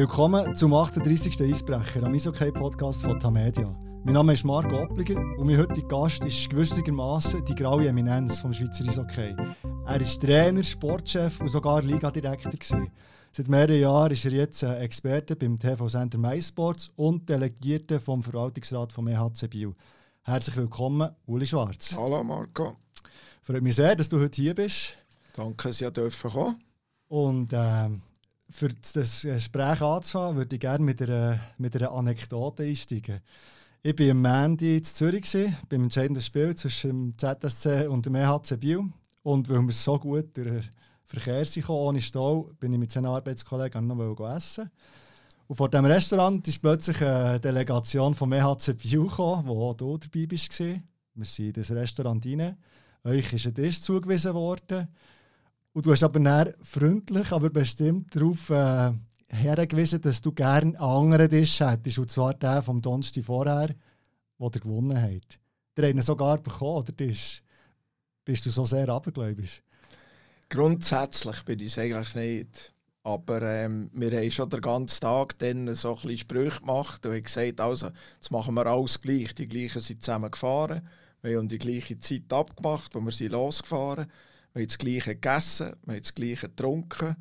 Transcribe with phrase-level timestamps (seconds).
[0.00, 1.42] Willkommen zum 38.
[1.42, 3.78] Eisbrecher am Eishockey-Podcast von Tamedia.
[4.02, 8.50] Mein Name ist Marco Oppliger und mein heutiger Gast ist gewissermaßen die graue Eminenz vom
[8.50, 9.36] Schweizer Eishockey.
[9.86, 12.86] Er ist Trainer, Sportchef und sogar Ligadirektor.
[13.30, 19.06] Seit mehreren Jahren ist er jetzt Experte beim TV-Center MySports und Delegierte vom Verwaltungsrat vom
[19.06, 19.74] EHC Biel.
[20.22, 21.94] Herzlich willkommen, Uli Schwarz.
[21.94, 22.78] Hallo Marco.
[23.42, 24.96] Freut mich sehr, dass du heute hier bist.
[25.36, 26.58] Danke, dass ich kommen.
[27.08, 27.90] Und äh,
[28.50, 33.20] für das Gespräch anzufangen, würde ich gerne mit einer, mit einer Anekdote einsteigen.
[33.82, 35.32] Ich war am Mandy in Zürich,
[35.68, 38.84] beim entscheidenden Spiel zwischen dem ZSC und dem EHC Biel.
[39.22, 40.70] Und weil wir so gut durch den
[41.04, 44.70] Verkehr sind, ohne Stau, bin ich mit seinen Arbeitskollegen noch essen.
[45.46, 50.26] Und vor dem Restaurant ist plötzlich eine Delegation vom EHC Biel gekommen, wo du dabei
[50.26, 50.58] bist.
[50.60, 50.82] Wir
[51.22, 52.56] sind in das Restaurant rein.
[53.04, 54.88] Euch ist ein Tisch zugewiesen worden.
[55.72, 58.92] Und du hast aber dann freundlich, aber bestimmt darauf äh,
[59.28, 61.98] hergewiesen, dass du gerne einen anderen Tisch hättest.
[61.98, 63.76] Und zwar den vom Donnerstag vorher, den
[64.38, 65.38] er gewonnen hat.
[65.76, 67.42] Der hat ihn sogar bekommen, oder Tisch?
[68.24, 69.62] Bist du so sehr abergläubisch?
[70.48, 72.74] Grundsätzlich bin ich es eigentlich nicht.
[73.02, 77.12] Aber ähm, wir haben schon den ganzen Tag dann so ein bisschen Sprüche gemacht und
[77.12, 79.34] haben gesagt, also, jetzt machen wir alles gleich.
[79.34, 80.86] Die gleichen sind zusammen gefahren.
[81.22, 84.29] Wir haben die gleiche Zeit abgemacht, wo wir sind losgefahren sind.
[84.52, 87.16] Wir haben das Gleiche gegessen, wir haben das Gleiche getrunken.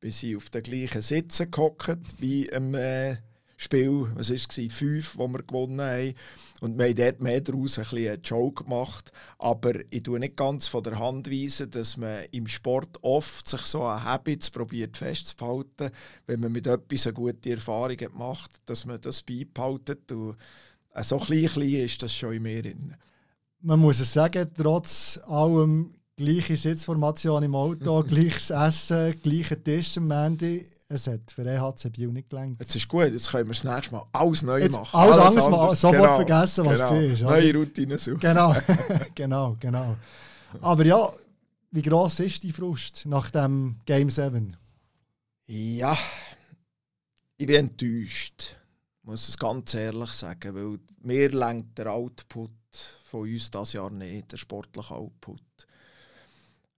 [0.00, 3.16] Wir sind auf den gleichen Sitzen gehockt wie im äh,
[3.56, 6.14] Spiel, was war es, 5, wo wir gewonnen haben.
[6.60, 9.12] Und wir haben dort mehr daraus ein bisschen einen Joke gemacht.
[9.38, 13.62] Aber ich tue nicht ganz von der Hand weisen, dass man im Sport oft sich
[13.62, 15.90] so an Habits probiert festzuhalten,
[16.26, 20.10] wenn man mit etwas eine gute Erfahrung macht, dass man das beibehaltet.
[20.12, 20.36] Und
[21.02, 22.94] so klein, klein ist das schon in mir drin.
[23.60, 30.10] Man muss es sagen, trotz allem gleiche Sitzformation im Auto, gleiches Essen, gleicher Tisch am
[30.10, 30.64] Ende.
[30.88, 32.60] Es hat für EHC Biel nicht gelangt.
[32.60, 34.94] Jetzt ist gut, jetzt können wir das nächste Mal alles neu jetzt machen.
[34.94, 37.00] Alles, alles anders, sofort genau, vergessen, was genau.
[37.00, 37.22] es ist.
[37.22, 38.20] Neue Routine suchen.
[38.20, 38.54] Genau,
[39.14, 39.96] genau, genau.
[40.60, 41.10] Aber ja,
[41.70, 44.54] wie gross ist die Frust nach dem Game 7?
[45.46, 45.96] Ja,
[47.38, 48.56] ich bin enttäuscht.
[49.00, 52.50] Ich muss es ganz ehrlich sagen, weil mir lenkt der Output
[53.04, 55.40] von uns das Jahr nicht, der sportliche Output.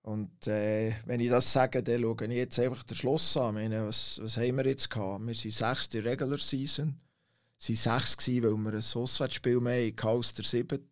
[0.04, 3.54] Und äh, wenn ich das sage, dann schaue ich jetzt einfach den Schluss an.
[3.54, 5.26] meine, was, was haben wir jetzt gehabt?
[5.26, 7.00] Wir sind sechste Regular Season.
[7.58, 10.82] Wir waren sechs, weil wir ein Auswärtsspiel mehr hatten als der siebte.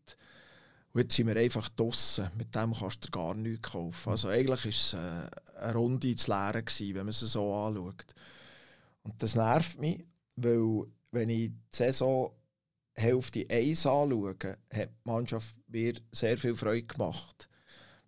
[0.94, 2.30] Und jetzt sind wir einfach draußen.
[2.38, 4.08] Mit dem kannst du gar nichts kaufen.
[4.08, 8.14] Also eigentlich war es äh, eine Runde ins Leere, gewesen, wenn man es so anschaut.
[9.02, 10.06] Und das nervt mich,
[10.36, 12.32] weil wenn ich die Saison
[12.94, 17.46] Hälfte 1 anschaue, hat die Mannschaft mir sehr viel Freude gemacht.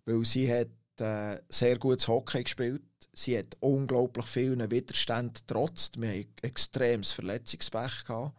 [0.05, 0.69] Weil sie hat
[1.01, 2.83] äh, sehr gutes Hockey gespielt.
[3.13, 6.01] Sie hat unglaublich vielen Widerstand getrotzt.
[6.01, 8.03] Wir hatten extremes Verletzungspech.
[8.05, 8.35] Gehabt.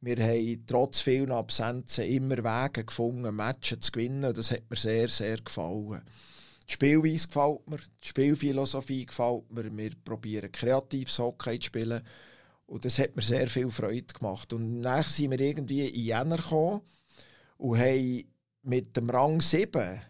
[0.00, 4.34] Wir haben trotz vielen Absenzen immer Wege gefunden, Matches zu gewinnen.
[4.34, 6.02] Das hat mir sehr, sehr gefallen.
[6.68, 9.76] Die Spielweise gefällt mir, die Spielphilosophie gefällt mir.
[9.76, 12.02] Wir probieren kreatives Hockey zu spielen.
[12.66, 14.52] Und das hat mir sehr viel Freude gemacht.
[14.52, 16.80] Und dann sind wir irgendwie in Jänner gekommen
[17.58, 18.24] und haben
[18.62, 20.00] mit dem Rang 7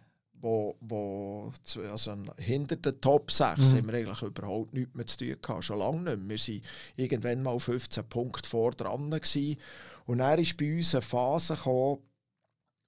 [0.43, 1.53] wo, wo
[1.89, 3.77] also hinter den Top 6 mhm.
[3.77, 6.37] haben wir eigentlich überhaupt nichts mehr zu tun gehabt, schon lange nicht mehr.
[6.37, 6.63] Wir waren
[6.97, 9.57] irgendwann mal 15 Punkte vor dran gewesen.
[10.05, 12.03] und dann ist bei uns eine Phase gekommen,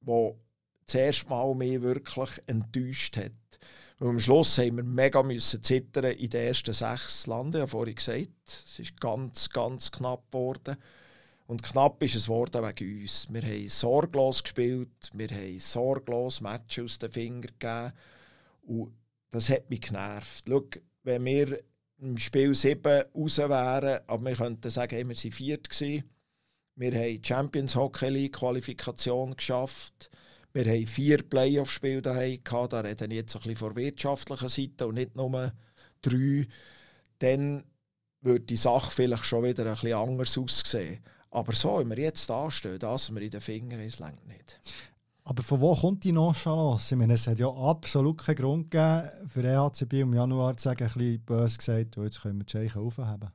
[0.01, 0.37] wo
[0.85, 3.33] zuerst mal mich wirklich enttäuscht hat.
[4.01, 7.95] Und am Schluss haben wir mega müssen zittern in den ersten sechs Landen, ja vorhin
[7.95, 8.29] gesagt.
[8.67, 10.77] Es ist ganz, ganz knapp geworden.
[11.47, 13.27] Und knapp ist es geworden wegen uns.
[13.31, 17.93] Wir haben sorglos gespielt, wir haben sorglos Matches aus den Fingern gegeben.
[18.63, 18.95] Und
[19.31, 20.45] das hat mich genervt.
[20.49, 20.63] Schau,
[21.03, 21.61] wenn wir
[21.99, 25.69] im Spiel 7 raus wären, aber wir könnten sagen, hey, wir waren viert.
[25.69, 26.05] Gewesen.
[26.77, 30.11] Wir haben die Champions Hockey League Qualifikation geschafft.
[30.53, 32.73] Wir haben vier Playoff-Spiele daheim gehabt.
[32.73, 35.53] Da reden jetzt ein bisschen von wirtschaftlicher Seite und nicht nur
[36.01, 36.47] drei.
[37.19, 37.65] Dann
[38.21, 41.05] würde die Sache vielleicht schon wieder ein bisschen anders aussehen.
[41.35, 44.61] Aber so, wie wir jetzt anstehen, das wir in den Fingern ist, längt nicht.
[45.25, 46.95] Aber von wo kommt die Nonchalance?
[46.95, 50.85] Ich meine, es hat ja absolut keinen Grund gegeben, für EHCB im Januar zu sagen,
[50.85, 53.31] ein bisschen böse gesagt, jetzt können wir die Scheiche aufheben.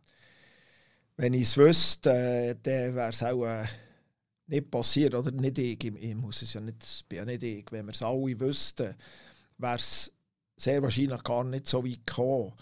[1.18, 3.66] Wenn ich es wüsste, dann wäre es auch äh,
[4.48, 5.13] nicht passiert.
[5.13, 7.66] Oder nicht ich, ich muss es ja nicht, bin ja nicht ich.
[7.69, 8.96] Wenn wir es alle wüssten,
[9.57, 10.10] wäre es
[10.56, 12.54] sehr wahrscheinlich gar nicht so weit gekommen.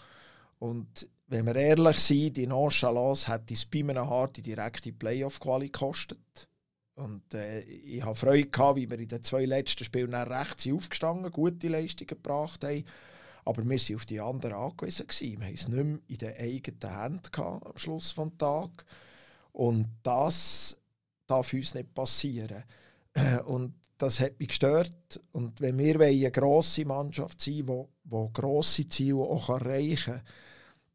[0.58, 5.68] Und wenn wir ehrlich sind, die Nonchalance hat es bei einem hart die direkte Playoff-Quali
[5.68, 6.48] gekostet.
[6.94, 11.30] Und äh, ich habe Freude gehabt, wie wir in den zwei letzten Spielen recht aufgestanden,
[11.30, 12.84] gute Leistungen gebracht haben.
[13.44, 15.06] Aber wir waren auf die anderen angewiesen.
[15.06, 15.40] Gewesen.
[15.40, 18.84] Wir haben es nicht mehr in den eigenen Händen gehabt, am Schluss des Tages.
[19.52, 20.76] Und das
[21.26, 22.64] darf uns nicht passieren.
[23.44, 25.20] Und das hat mich gestört.
[25.32, 30.22] Und wenn wir eine grosse Mannschaft sein wollen, die grosse Ziele auch erreichen kann,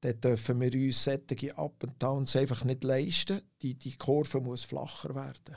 [0.04, 3.42] dann dürfen wir uns solche Up and Downs einfach nicht leisten.
[3.62, 5.56] Die, die Kurve muss flacher werden.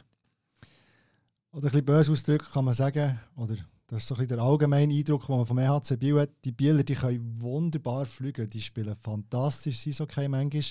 [1.50, 3.56] Oder ein bisschen böse ausdrücken kann man sagen, oder
[3.88, 6.30] das ist so ein der allgemeine Eindruck, den man vom EHC Biel hat.
[6.44, 10.62] Die Bieler die können wunderbar fliegen, die spielen fantastisch, sind okay manchmal.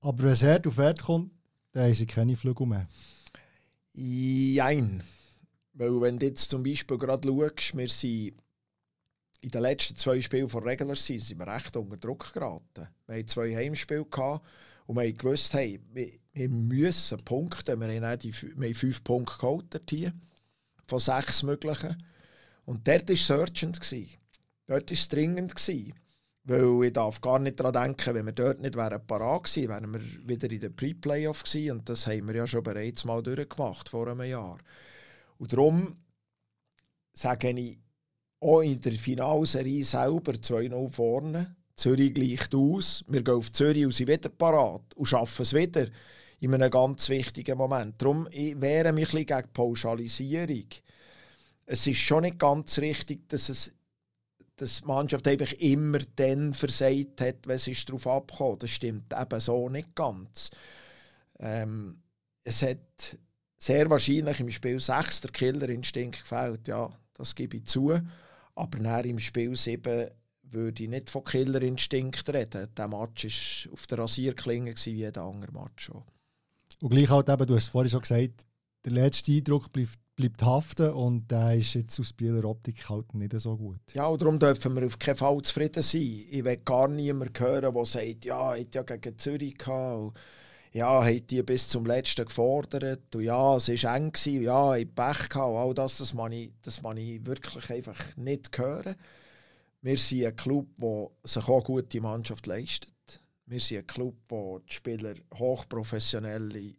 [0.00, 1.30] Aber wenn es hart auf Wert kommt,
[1.72, 2.88] dann haben sie keine Flügel mehr.
[3.92, 5.02] Jein.
[5.74, 8.34] Weil wenn du jetzt zum Beispiel gerade schaust, wir sind
[9.44, 12.88] in den letzten zwei Spielen von Regular Season sind wir recht unter Druck geraten.
[13.06, 14.42] Wir hatten zwei Heimspiele gehabt
[14.86, 17.78] und wir gewusst, hey, wir, wir müssen punkten.
[17.78, 20.14] Wir haben, die, wir haben fünf Punkte geholt hier,
[20.86, 22.02] von sechs möglichen.
[22.64, 23.80] Und dort war es urgent.
[24.66, 25.54] Dort war es dringend.
[26.46, 30.28] Weil ich darf gar nicht daran denken, wenn wir dort nicht parat gewesen, wären wir
[30.28, 31.78] wieder in der Pre-Playoff gewesen.
[31.78, 34.56] Und das haben wir ja schon bereits mal durchgemacht, vor einem Jahr.
[35.36, 35.98] Und darum
[37.12, 37.83] sage ich,
[38.44, 41.56] auch in der Finalserie selber 2-0 vorne.
[41.76, 43.04] Zürich gleicht aus.
[43.08, 45.86] Wir gehen auf Zürich und sind wieder parat und schaffen es wieder
[46.40, 48.00] in einem ganz wichtigen Moment.
[48.00, 50.66] Darum wehre mich ein bisschen gegen Pauschalisierung.
[51.66, 53.72] Es ist schon nicht ganz richtig, dass es
[54.56, 58.62] dass die Mannschaft einfach immer dann versagt hat, wenn sie darauf abkommt.
[58.62, 60.50] Das stimmt eben so nicht ganz.
[61.40, 61.98] Ähm,
[62.44, 63.18] es hat
[63.58, 67.98] sehr wahrscheinlich im Spiel 6 der Killerinstinkt gefällt, ja, das gebe ich zu.
[68.54, 70.08] Aber nach im Spiel 7
[70.42, 72.68] würde ich nicht von Killerinstinkt reden.
[72.76, 76.02] Der Match war auf der Rasierklinge wie jeder andere Match schon.
[76.80, 78.46] Und gleich halt eben, du hast vorhin schon gesagt,
[78.84, 83.38] der letzte Eindruck bleibt, bleibt haften und der ist jetzt aus Bieler Optik halt nicht
[83.40, 83.80] so gut.
[83.94, 86.26] Ja, und darum dürfen wir auf keinen Fall zufrieden sein.
[86.30, 90.18] Ich will gar niemanden hören, der sagt, ja, ich hatte ja gegen Zürich gehabt
[90.74, 94.92] ja, hat die bis zum Letzten gefordert und ja, es war eng, gewesen, ja, ich
[94.92, 98.96] Pech gehabt all das, das kann ich, ich wirklich einfach nicht hören.
[99.82, 102.92] Wir sind ein Club, der sich auch gute Mannschaft leistet.
[103.46, 106.74] Wir sind ein Club, wo die Spieler hochprofessionelle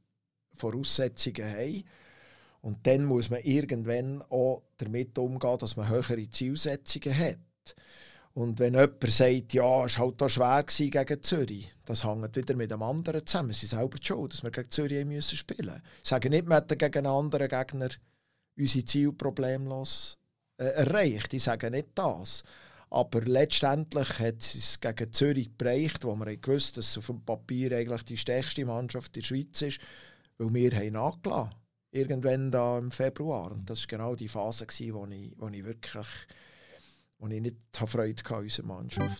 [0.56, 1.84] Voraussetzungen haben.
[2.62, 7.38] Und dann muss man irgendwann auch damit umgehen, dass man höhere Zielsetzungen hat.
[8.36, 12.70] Und wenn jemand sagt, ja, es war halt schwer gegen Zürich, das hängt wieder mit
[12.70, 13.54] dem anderen zusammen.
[13.54, 15.82] Sie selber schon, dass wir gegen Zürich spielen müssen.
[16.04, 17.90] Ich sage nicht, wir hätten gegen einen anderen Gegner
[18.58, 20.18] unsere Ziele problemlos
[20.58, 21.34] äh, erreicht.
[21.34, 22.44] Ich sage nicht das.
[22.90, 27.72] Aber letztendlich hat es gegen Zürich bereicht, wo wir gewusst dass es auf dem Papier
[27.78, 29.80] eigentlich die stärkste Mannschaft der Schweiz ist,
[30.38, 31.56] weil wir haben nachgelassen.
[31.92, 33.54] Irgendwann da im Februar.
[33.54, 36.08] Und das war genau die Phase, wo ich, wo ich wirklich
[37.26, 39.20] wo ich nicht Freude an unserer Mannschaft.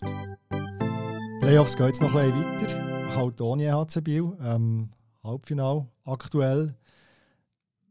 [1.40, 3.16] Playoffs geht jetzt noch ein bisschen weiter.
[3.16, 4.36] Halt ohne HC Biel.
[4.40, 4.90] Ähm,
[5.24, 6.76] Halbfinale aktuell.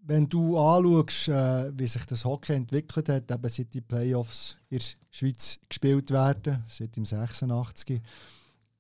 [0.03, 4.77] Wenn du anschaust, äh, wie sich das Hockey entwickelt hat, eben seit die Playoffs in
[4.77, 8.01] der Schweiz gespielt werden, seit dem 86.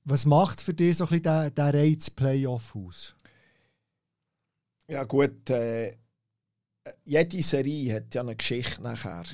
[0.05, 3.15] Was macht für dich so ein bisschen der, Reiz Playoff aus?
[4.87, 5.97] Ja gut, äh,
[7.03, 9.25] jede Serie hat ja eine Geschichte nachher.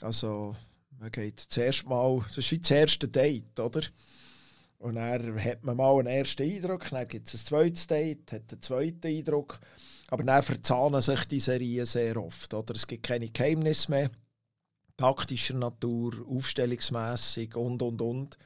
[0.00, 0.56] Also
[0.98, 3.82] man geht zuerst mal, das ist wie das erste Date, oder?
[4.78, 8.52] Und dann hat man mal einen ersten Eindruck, dann gibt es ein zweites Date, hat
[8.52, 9.60] einen zweiten Eindruck.
[10.08, 12.52] Aber dann verzahnen sich die Serien sehr oft.
[12.52, 12.74] Oder?
[12.74, 14.10] Es gibt keine Geheimnisse mehr,
[14.96, 18.38] taktischer Natur, aufstellungsmässig und, und, und.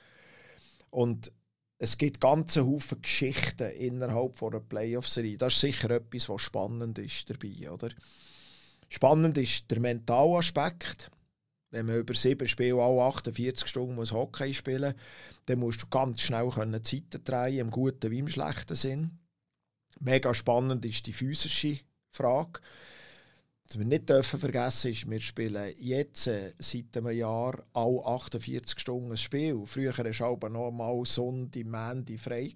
[0.90, 1.33] Und
[1.78, 5.37] es gibt ganze Haufen Geschichten innerhalb von einer Playoff-Serie.
[5.37, 7.71] Das ist sicher etwas, was spannend ist dabei.
[7.71, 7.90] Oder?
[8.88, 11.11] Spannend ist der mentale Aspekt
[11.70, 15.02] wenn man über sieben Spiele alle 48 Stunden muss Hockey spielen muss,
[15.46, 19.18] dann musst du ganz schnell können Zeiten drehen, im guten wie im schlechten Sinn.
[20.00, 21.78] Mega spannend ist die physische
[22.10, 22.60] Frage.
[23.68, 28.80] Was wir nicht dürfen vergessen ist, wir spielen jetzt äh, seit einem Jahr alle 48
[28.80, 29.62] Stunden ein Spiel.
[29.64, 32.52] Früher hast du aber noch mal Sonntag, Montag frei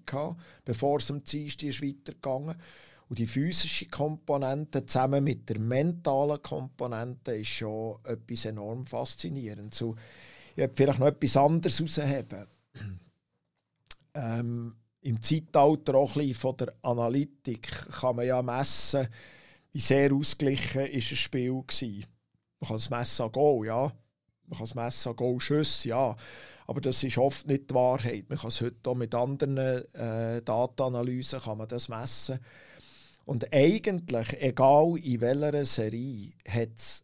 [0.65, 2.61] bevor es am Dienstag weitergegangen ist.
[3.07, 9.77] Und die physische Komponente zusammen mit der mentalen Komponente ist schon etwas enorm faszinierendes.
[9.77, 9.95] So,
[10.51, 12.47] ich werde vielleicht noch etwas anderes herausheben.
[14.17, 17.69] Ähm, Im Zeitalter auch ein von der Analytik
[17.99, 19.09] kann man ja messen,
[19.73, 21.63] wie sehr ausgeglichen ist ein Spiel war.
[22.61, 23.91] Man kann es messen an Goal, ja.
[24.47, 26.15] Man kann es messen an Goal-Schüsse, ja.
[26.65, 28.29] Aber das ist oft nicht die Wahrheit.
[28.29, 31.41] Man kann es heute auch mit anderen äh, Datenanalysen
[31.89, 32.39] messen.
[33.25, 37.03] Und eigentlich, egal in welcher Serie, hat es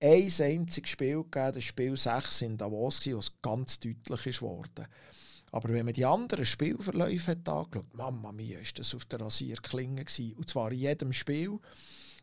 [0.00, 4.42] ein einziges Spiel gegeben, das Spiel 6 in Davos, wo es ganz deutlich ist.
[4.42, 10.04] Aber wenn man die anderen Spielverläufe hat angeschaut, Mama mia, ist das auf der Rasierklinge
[10.04, 10.36] gewesen.
[10.36, 11.50] Und zwar in jedem Spiel.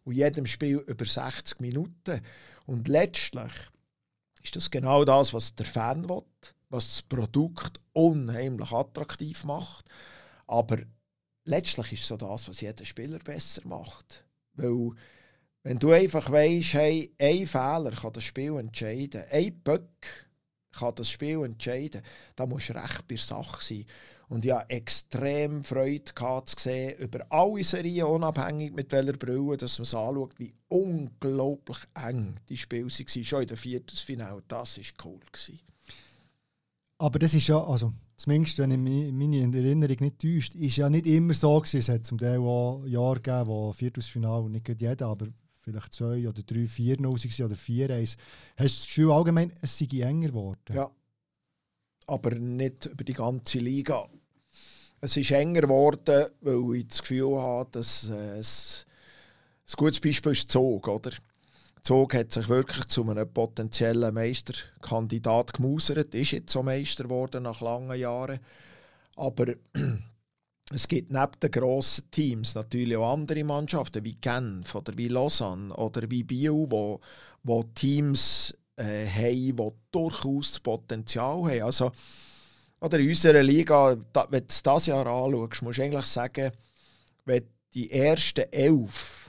[0.04, 2.22] Und in jedem Spiel über 60 Minuten.
[2.66, 3.54] Und letztlich
[4.44, 6.24] ist das genau das, was der Fan will,
[6.70, 9.86] was das Produkt unheimlich attraktiv macht.
[10.46, 10.80] Aber
[11.46, 14.26] letztlich ist so das, was jeder Spieler besser macht.
[14.54, 14.92] Weil
[15.64, 20.28] wenn du einfach weißt, hey, ein Fehler kann das Spiel entscheiden, ein Böck
[20.74, 22.02] kann das Spiel entscheiden,
[22.36, 23.86] dann musst du recht bei der Sache sein.
[24.28, 29.78] Und hatte extrem Freude gehabt, zu sehen, über alle Serien, unabhängig mit welcher Brille, dass
[29.78, 34.44] man es anschaut, wie unglaublich eng die Spiele waren, schon in der Viertelfinale.
[34.48, 35.20] Das war cool.
[36.98, 41.08] Aber das ist ja, also zumindest wenn ich meine Erinnerung nicht täuscht, ist ja nicht
[41.08, 41.80] immer so gewesen.
[41.80, 45.28] Es hat zum Teil auch Jahre gegeben, wo Viertelfinale nicht jeder, aber
[45.60, 48.18] vielleicht zwei oder drei, vier 0 oder vier 1.
[48.56, 50.74] Hast du das Gefühl allgemein, es sei enger geworden?
[50.74, 50.90] Ja,
[52.08, 54.08] aber nicht über die ganze Liga.
[55.02, 58.86] Es ist enger geworden, weil ich das Gefühl habe, dass es
[59.68, 61.12] ein gutes Beispiel ist Zog, oder?
[61.84, 67.60] Zog hat sich wirklich zu einem potenziellen Meisterkandidat gemausert, ist jetzt so Meister geworden nach
[67.60, 68.40] langen Jahren.
[69.18, 69.48] Aber
[70.74, 75.76] es gibt neben den grossen Teams natürlich auch andere Mannschaften wie Genf oder wie Lausanne
[75.76, 77.02] oder wie Biel, wo,
[77.44, 81.64] wo Teams äh, haben, die durchaus das Potenzial haben.
[81.64, 81.92] Also,
[82.80, 86.52] oder in unserer Liga, da, wenn du das Jahr anschaust, musst du eigentlich sagen,
[87.26, 89.23] wenn die ersten elf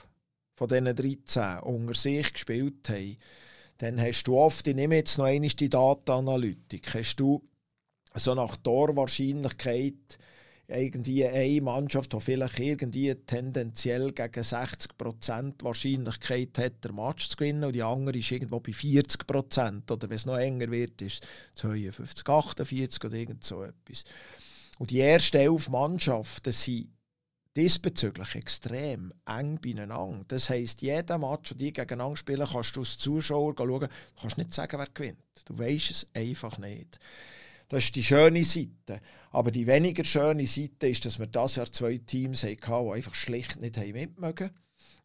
[0.55, 3.17] von diesen 13 unter sich gespielt haben,
[3.77, 7.43] dann hast du oft, ich nehme jetzt noch einmal die Datenanalytik, hast du
[8.13, 10.17] so nach Torwahrscheinlichkeit
[10.67, 17.65] irgendwie eine Mannschaft, die vielleicht irgendwie tendenziell gegen 60% Wahrscheinlichkeit hat, den Match zu gewinnen
[17.65, 22.27] und die andere ist irgendwo bei 40% oder wenn es noch enger wird, ist 52,
[22.27, 24.05] 48 oder irgend so etwas.
[24.79, 26.89] Und die ersten elf Mannschaften sind
[27.55, 30.25] diesbezüglich extrem eng beieinander.
[30.27, 33.87] Das heisst, jeder Match, den die gegeneinander spielen, kannst du als Zuschauer schauen, du
[34.19, 35.19] kannst nicht sagen, wer gewinnt.
[35.45, 36.99] Du weißt es einfach nicht.
[37.67, 39.01] Das ist die schöne Seite.
[39.31, 43.15] Aber die weniger schöne Seite ist, dass wir das Jahr zwei Teams hatten, die einfach
[43.15, 44.51] schlicht nicht mitmögen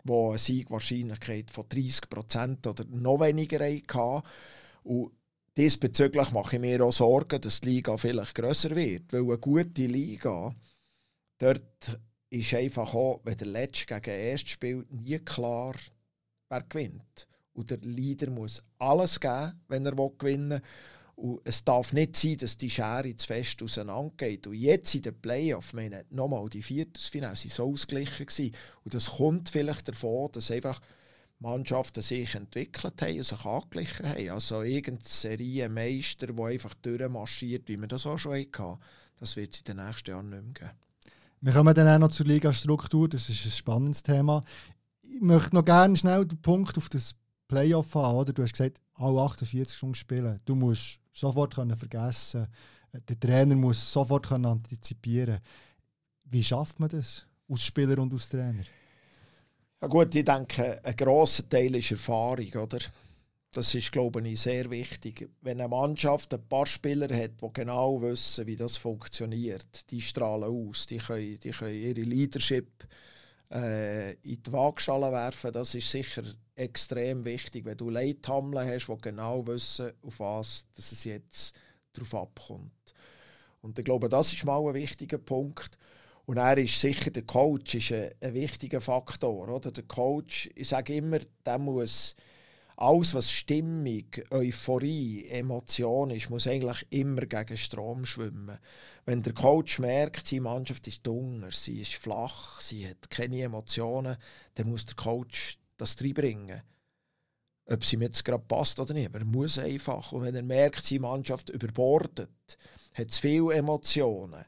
[0.05, 4.27] die eine Siegwahrscheinlichkeit von 30% oder noch weniger hatten.
[4.83, 5.13] Und
[5.57, 9.13] diesbezüglich mache ich mir auch Sorgen, dass die Liga vielleicht grösser wird.
[9.13, 10.55] Weil eine gute Liga,
[11.39, 15.75] dort ist einfach auch, wenn der Letzte gegen den Ersten spielt, nie klar,
[16.49, 17.27] wer gewinnt.
[17.53, 20.63] Und der Leader muss alles geben, wenn er gewinnen will.
[21.17, 24.47] Und es darf nicht sein, dass die Schere zu fest auseinandergeht.
[24.47, 28.27] Und jetzt in den Playoffs, meine nochmal, die Viertelfinale waren so ausgeglichen.
[28.27, 28.55] Gewesen.
[28.85, 30.81] Und das kommt vielleicht davon, dass einfach
[31.41, 34.31] Mannschaften sich entwickelt haben und sich angeglichen haben.
[34.31, 38.79] Also irgendeine Serie Meister, die einfach durchmarschiert, wie wir das auch schon hatten,
[39.19, 40.90] das wird es in den nächsten Jahren nicht mehr geben.
[41.43, 44.43] Wir kommen dann auch noch zur Ligastruktur, das ist ein spannendes Thema.
[45.03, 47.15] Ich möchte noch gerne schnell den Punkt auf das
[47.49, 48.33] Playoff haben, oder?
[48.35, 50.39] Du hast gesagt, alle 48 Stunden spielen.
[50.45, 52.47] Du musst sofort können vergessen.
[52.93, 55.41] Der Trainer muss sofort können antizipieren.
[56.25, 58.65] Wie schafft man das als Spieler und als Trainer?
[59.81, 62.81] Ja gut, ich denke, ein grosser Teil ist Erfahrung, oder?
[63.53, 65.29] Das ist, glaube ich, sehr wichtig.
[65.41, 70.45] Wenn eine Mannschaft ein paar Spieler hat, die genau wissen, wie das funktioniert, die strahlen
[70.45, 72.87] aus, die können, die können ihre Leadership
[73.51, 76.23] äh, in die Waagschale werfen, das ist sicher
[76.55, 81.59] extrem wichtig, wenn du Leithammeln hast, die genau wissen, auf was dass es jetzt
[81.93, 82.95] darauf abkommt.
[83.63, 85.77] Und ich glaube, das ist mal ein wichtiger Punkt.
[86.25, 89.49] Und er ist sicher, der Coach ist ein, ein wichtiger Faktor.
[89.49, 89.73] Oder?
[89.73, 92.15] Der Coach, ich sage immer, der muss
[92.81, 98.59] alles, was Stimmung, Euphorie, Emotion ist, muss eigentlich immer gegen Strom schwimmen.
[99.05, 104.17] Wenn der Coach merkt, seine Mannschaft ist dunger, sie ist flach, sie hat keine Emotionen,
[104.55, 106.63] dann muss der Coach das reinbringen.
[107.67, 110.13] Ob sie mir jetzt gerade passt oder nicht, aber er muss einfach.
[110.13, 112.31] Und wenn er merkt, seine Mannschaft überbordet,
[112.95, 114.45] hat zu viele Emotionen,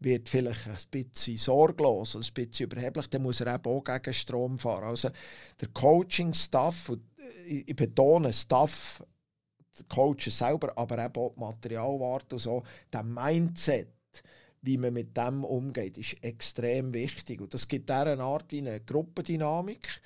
[0.00, 4.58] wird vielleicht ein bisschen sorglos, ein bisschen überheblich, dann muss er eben auch gegen Strom
[4.58, 4.84] fahren.
[4.84, 5.10] Also
[5.60, 6.92] der Coaching-Staff,
[7.46, 9.04] ich betone Staff,
[9.78, 13.88] der Coach selber, aber eben auch die Materialwarte und so, der Mindset,
[14.62, 17.40] wie man mit dem umgeht, ist extrem wichtig.
[17.40, 20.02] Und das gibt eine Art wie eine Gruppendynamik,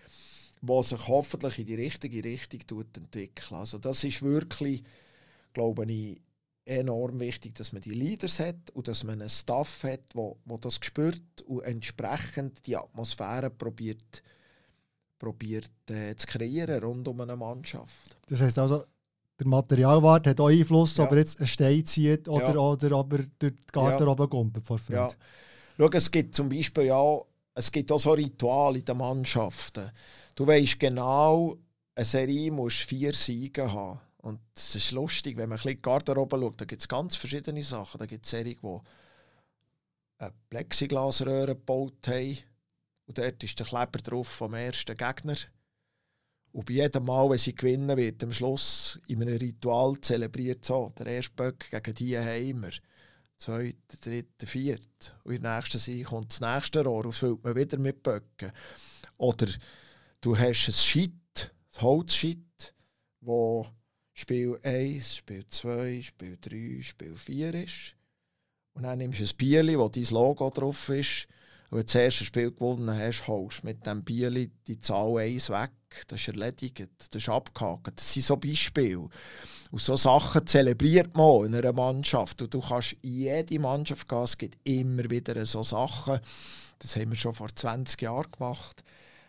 [0.61, 3.53] die sich hoffentlich in die richtige Richtung entwickelt.
[3.53, 4.83] Also das ist wirklich,
[5.53, 6.21] glaube ich,
[6.67, 10.57] enorm wichtig, dass man die Leaders hat und dass man einen Staff hat, wo, wo
[10.57, 14.23] das spürt und entsprechend die Atmosphäre probiert,
[15.19, 18.17] probiert äh, zu kreieren rund um eine Mannschaft.
[18.29, 18.85] Das heisst also,
[19.39, 21.05] der Materialwart hat auch Einfluss, Ja.
[21.05, 22.59] ob er jetzt einen Stein zieht oder, Ja.
[22.59, 25.09] oder ob er durch die Garderobe kommt vor Ja.
[25.09, 25.15] Freude.
[25.77, 27.19] Schau, es gibt zum Beispiel ja,
[27.55, 29.91] es gibt auch so Rituale in den Mannschaften.
[30.35, 31.57] Du weißt genau,
[31.97, 34.01] eine Serie muss vier Siege haben.
[34.25, 36.89] Und es ist lustig, wenn man ein bisschen in die Garderobe schaut, da gibt es
[36.89, 37.99] ganz verschiedene Sachen.
[37.99, 38.79] Da gibt es Serien, die
[40.17, 42.39] eine Plexiglasröhre gebaut haben.
[43.05, 45.37] Und dort ist der Kleber drauf vom ersten Gegner.
[46.53, 50.91] Und bei jedem Mal, wenn sie gewinnen, wird am Schluss in einem Ritual zelebriert so,
[50.99, 52.71] der erste Böck gegen die Heimer
[53.37, 55.13] zweite, dritte, vierte.
[55.25, 58.53] Und in der nächsten Seite kommt das nächste Rohr und füllt man wieder mit Böcken.
[59.19, 59.49] Oder
[60.23, 62.75] du hast ein Schit, ein Holzschit,
[63.21, 63.67] wo
[64.17, 67.97] Spiel 1, Spiel 2, Spiel 3, Spiel 4 ist.
[68.75, 71.27] Und dann nimmst du ein Bierli, wo dein Logo drauf ist.
[71.69, 75.19] Und wenn du das erste Spiel gewonnen hast, holst du mit diesem Bierli die Zahl
[75.19, 75.73] 1 weg.
[76.07, 77.99] Das ist erledigt, das ist abgehakt.
[77.99, 79.09] Das sind so Beispiele.
[79.73, 82.41] Und so Sachen zelebriert man in einer Mannschaft.
[82.41, 86.21] Und du kannst in jede Mannschaft gehen, es gibt immer wieder so Sachen.
[86.79, 88.85] Das haben wir schon vor 20 Jahren gemacht.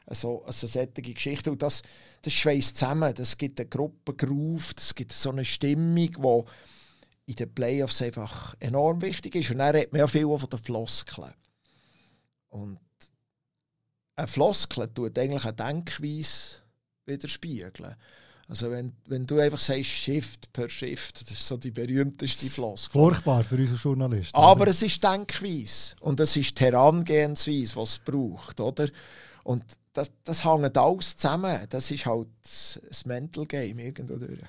[0.06, 1.50] Also, also solche Geschichten.
[1.50, 1.82] Und das,
[2.22, 3.14] das schweißt zusammen.
[3.16, 8.56] Das gibt eine Gruppe Groove, das gibt so eine Stimmung, die in den Playoffs einfach
[8.60, 9.52] enorm wichtig ist.
[9.52, 11.34] Und dann redet man ja viel von den Floskeln.
[12.50, 12.80] Und
[14.16, 16.62] eine Floskel tut eigentlich eine Denkweise
[17.06, 17.96] widerspiegeln.
[18.48, 23.02] Also wenn, wenn du einfach sagst Shift per Shift, das ist so die berühmteste Floskel.
[23.02, 24.38] Furchtbar für unsere Journalisten.
[24.38, 24.72] Aber oder?
[24.72, 28.88] es ist Denkweise und es ist die Herangehensweise, was es braucht, oder?
[29.44, 29.64] Und
[29.96, 31.58] das, das hängt alles zusammen.
[31.70, 34.40] Das ist halt das Mental Game irgendwo durch.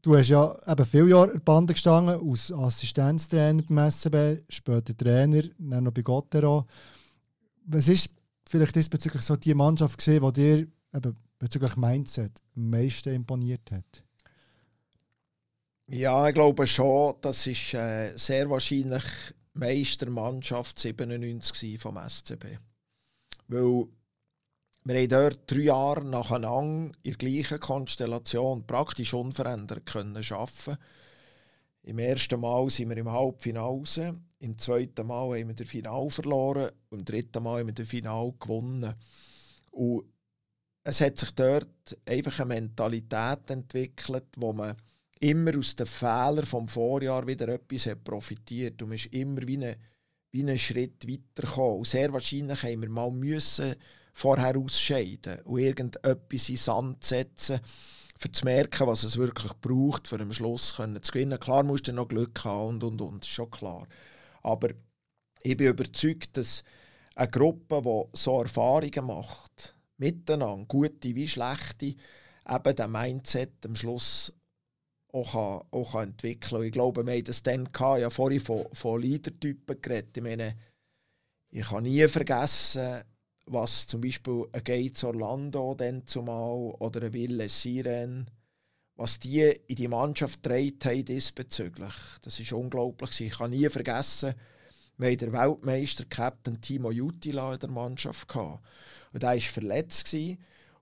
[0.00, 4.96] Du hast ja eben viele Jahre in der Bande gestanden, als Assistenztrainer beim SCB, später
[4.96, 6.66] Trainer, dann noch bei Gottero.
[7.66, 8.10] Was ist
[8.48, 14.02] vielleicht diesbezüglich so die Mannschaft gesehen, die dir eben bezüglich Mindset am meisten imponiert hat?
[15.88, 19.04] Ja, ich glaube schon, das ist äh, sehr wahrscheinlich
[19.54, 22.58] Meistermannschaft 97 vom SCB.
[23.48, 23.86] Weil
[24.86, 30.78] wir haben dort drei Jahre nacheinander in der gleichen Konstellation praktisch unverändert können arbeiten.
[31.82, 33.82] Im ersten Mal sind wir im Halbfinale
[34.38, 37.88] im zweiten Mal haben wir das Final verloren und im dritten Mal haben wir das
[37.88, 38.94] Final gewonnen.
[39.72, 40.04] Und
[40.84, 44.76] es hat sich dort einfach eine Mentalität entwickelt, wo man
[45.18, 49.56] immer aus den Fehlern vom Vorjahr wieder etwas hat profitiert und man ist immer wie,
[49.56, 49.78] eine,
[50.30, 51.78] wie einen Schritt weitergekommen.
[51.78, 53.74] Und sehr wahrscheinlich haben wir mal müssen
[54.16, 57.60] vorher ausscheiden und irgendetwas in Sand setzen,
[58.24, 61.38] um zu merken, was es wirklich braucht, um am Schluss zu gewinnen.
[61.38, 63.86] Klar musst du noch Glück haben und, und, und, ist schon klar.
[64.42, 64.70] Aber
[65.42, 66.64] ich bin überzeugt, dass
[67.14, 71.94] eine Gruppe, die so Erfahrungen macht, miteinander, gute wie schlechte,
[72.48, 74.32] eben den Mindset am Schluss
[75.12, 76.62] auch, kann, auch kann entwickeln.
[76.62, 80.16] Ich glaube, wir haben das dann gehabt, ja vorhin von, von Leadertypen geredet.
[80.16, 80.56] Ich meine,
[81.50, 83.04] ich kann nie vergessen,
[83.46, 88.28] was zum Beispiel ein Gates Orlando dann zumal oder ein Ville Siren,
[88.96, 91.94] was die in die Mannschaft getragen haben diesbezüglich.
[92.22, 93.20] Das ist unglaublich.
[93.20, 94.34] Ich kann nie vergessen,
[94.98, 98.28] wir den Weltmeister Captain Timo Jutila in der Mannschaft.
[98.28, 98.64] Gehabt.
[99.12, 100.14] Und er war verletzt.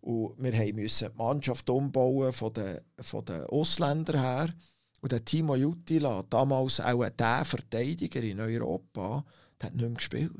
[0.00, 4.54] Und wir mussten die Mannschaft umbauen von den, von den Ausländern her.
[5.00, 9.24] Und der Timo Jutila, damals auch der Verteidiger in Europa,
[9.60, 10.32] der hat nicht mehr gespielt.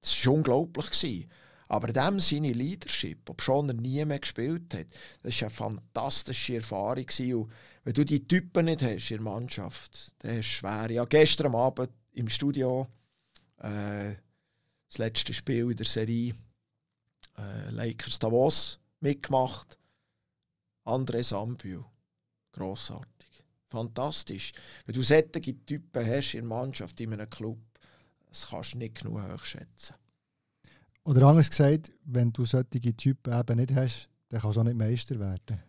[0.00, 1.28] Das war unglaublich.
[1.68, 4.88] Aber dem seine Leadership, ob schon er nie mehr gespielt hat,
[5.22, 7.06] das war eine fantastische Erfahrung.
[7.06, 7.50] Und
[7.84, 10.90] wenn du die Typen nicht hast in der Mannschaft, dann ist es schwer.
[10.90, 12.88] Ja, gestern Abend im Studio,
[13.58, 14.14] äh,
[14.88, 16.34] das letzte Spiel in der Serie,
[17.38, 19.78] äh, Lakers Davos mitgemacht.
[20.84, 21.84] André Sambio.
[22.52, 23.44] Grossartig.
[23.68, 24.52] Fantastisch.
[24.84, 27.58] Wenn du solche Typen hast in der Mannschaft, in einem Club,
[28.30, 29.94] das kannst du nicht genug hochschätzen.
[31.04, 34.76] Oder anders gesagt, wenn du solche Typen eben nicht hast, dann kannst du auch nicht
[34.76, 35.62] Meister werden.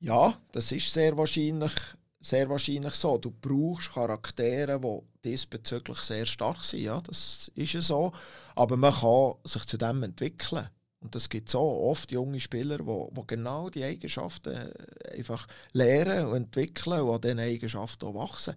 [0.00, 1.72] Ja, das ist sehr wahrscheinlich,
[2.20, 3.18] sehr wahrscheinlich so.
[3.18, 6.82] Du brauchst Charaktere, die diesbezüglich sehr stark sind.
[6.82, 8.12] Ja, das ist ja so.
[8.54, 10.68] Aber man kann sich zu dem entwickeln.
[11.00, 14.72] Und das gibt so oft junge Spieler, die, die genau die Eigenschaften
[15.16, 18.54] einfach lernen und entwickeln und an diesen Eigenschaften auch wachsen.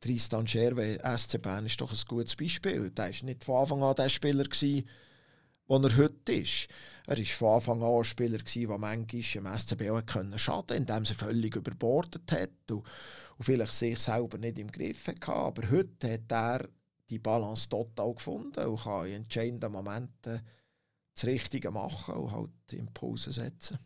[0.00, 2.90] Tristan Scherwe, SC Bern, ist doch ein gutes Beispiel.
[2.90, 4.88] Der war nicht von Anfang an der Spieler, gewesen,
[5.68, 6.68] der er heute ist.
[7.06, 11.04] Er war von Anfang an ein Spieler, der manchmal im SCB auch können schaden indem
[11.04, 12.82] er völlig überbordet hat und,
[13.36, 15.32] und vielleicht sich selber nicht im Griff hatte.
[15.32, 16.68] Aber heute hat er
[17.10, 20.40] die Balance total gefunden und kann in entscheidenden Momenten
[21.14, 23.78] das Richtige machen und halt Impulse setzen.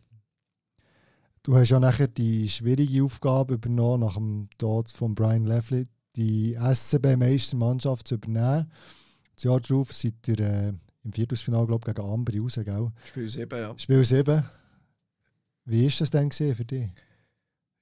[1.43, 6.55] Du hast ja nachher die schwierige Aufgabe übernommen, nach dem Tod von Brian Lefley, die
[6.55, 8.71] SCB-Meistermannschaft zu übernehmen.
[9.35, 10.73] Das Jahr darauf seid ihr äh,
[11.03, 12.91] im Viertelfinale glaube gegen Ambri raus, gell?
[13.05, 13.77] Spiel 7, ja.
[13.77, 14.43] Spiel 7.
[15.65, 16.89] Wie war das denn für dich?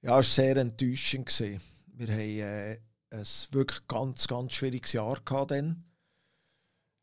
[0.02, 1.30] Ja, es war sehr enttäuschend.
[1.38, 2.78] Wir hatten äh,
[3.10, 5.84] ein wirklich ganz, ganz schwieriges Jahr gehabt dann.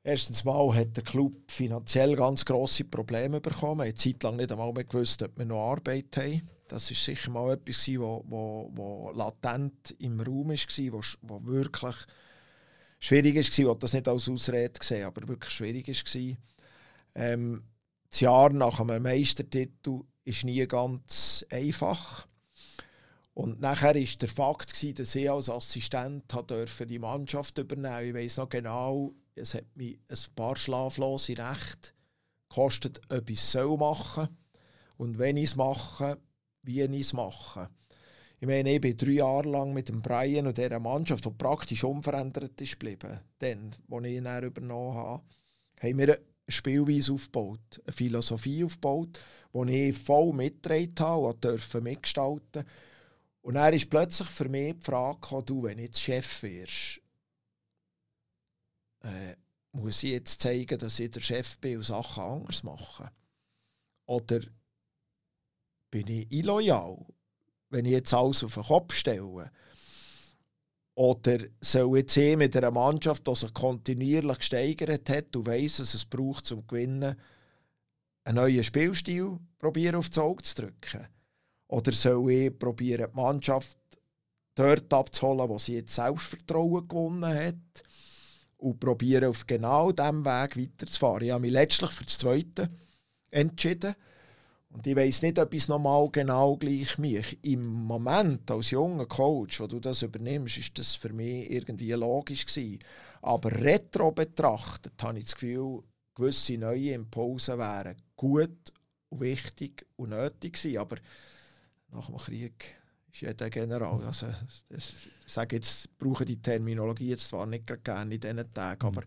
[0.03, 3.81] Erstens mal hat der Club finanziell ganz grosse Probleme bekommen.
[3.81, 6.41] Wir haben zeitlang nicht einmal mehr gewusst, ob wir noch Arbeit haben.
[6.71, 11.95] Das war sicher mal etwas, was wo, wo, latent im Raum war, wo, wo wirklich
[12.97, 13.41] schwierig war.
[13.41, 16.38] Ich will das nicht als Ausrede sehen, aber wirklich schwierig war.
[17.15, 17.63] Ähm,
[18.10, 22.25] das Jahr nach einem Meistertitel ist nie ganz einfach.
[23.34, 26.23] Und nachher war der Fakt, dass ich als Assistent
[26.88, 28.07] die Mannschaft übernehmen durfte.
[28.07, 31.91] Ich weiß noch genau, es hat mich ein paar schlaflose Nächte
[32.47, 34.29] gekostet, ob ich es machen soll.
[34.95, 36.17] Und wenn ich es mache,
[36.63, 37.69] wie ich es mache.
[38.39, 41.84] Ich meine, ich bin drei Jahre lang mit dem Brian und dieser Mannschaft, die praktisch
[41.84, 45.24] unverändert ist geblieben, dann, als ich ihn übernommen habe,
[45.80, 49.19] haben wir eine Spielweise aufgebaut, eine Philosophie aufgebaut,
[49.54, 52.65] die ich voll mitgetragen habe und durfte mitgestalten.
[53.41, 57.02] Und dann ist plötzlich für mich die Frage gekommen, du, wenn du jetzt Chef wirst,
[59.04, 59.36] äh,
[59.74, 63.12] muss ich jetzt zeigen, dass ich der Chef bin und Sachen anders mache?
[64.06, 64.41] Oder
[65.91, 66.97] bin ich illoyal,
[67.69, 69.51] wenn ich jetzt alles auf den Kopf stelle?
[70.95, 75.93] Oder soll jetzt ich mit einer Mannschaft, die sich kontinuierlich gesteigert hat und weiss, dass
[75.93, 77.15] es braucht, zum Gewinnen,
[78.23, 81.08] einen neuen Spielstil probieren aufs Auge zu drücken?
[81.67, 83.77] Oder soll ich probieren, die Mannschaft
[84.56, 87.84] dort abzuholen, wo sie jetzt Selbstvertrauen gewonnen hat?
[88.62, 91.23] und probieren auf genau diesem Weg weiterzufahren.
[91.23, 92.69] Ich habe mich letztlich für das Zweite
[93.32, 93.95] entschieden.
[94.73, 97.38] Und ich weiß nicht, ob ich es nochmal genau gleich mich.
[97.43, 102.45] Im Moment als junger Coach, wo du das übernimmst, ist das für mich irgendwie logisch
[102.45, 102.79] gewesen.
[103.21, 105.84] Aber retro betrachtet habe ich das Gefühl,
[106.15, 108.71] gewisse neue Impulse wären gut,
[109.12, 110.77] wichtig und nötig gewesen.
[110.77, 110.97] Aber
[111.91, 112.75] nach dem Krieg
[113.12, 114.01] ist jeder General.
[114.05, 114.27] Also,
[114.69, 114.93] das,
[115.25, 118.97] ich sage jetzt, brauche die Terminologie jetzt zwar nicht gerne in diesen Tagen, mhm.
[118.97, 119.03] aber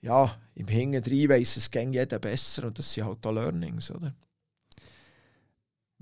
[0.00, 4.14] ja, im Hinterdrein weiss es ging jeder besser und das sind halt auch Learnings, oder?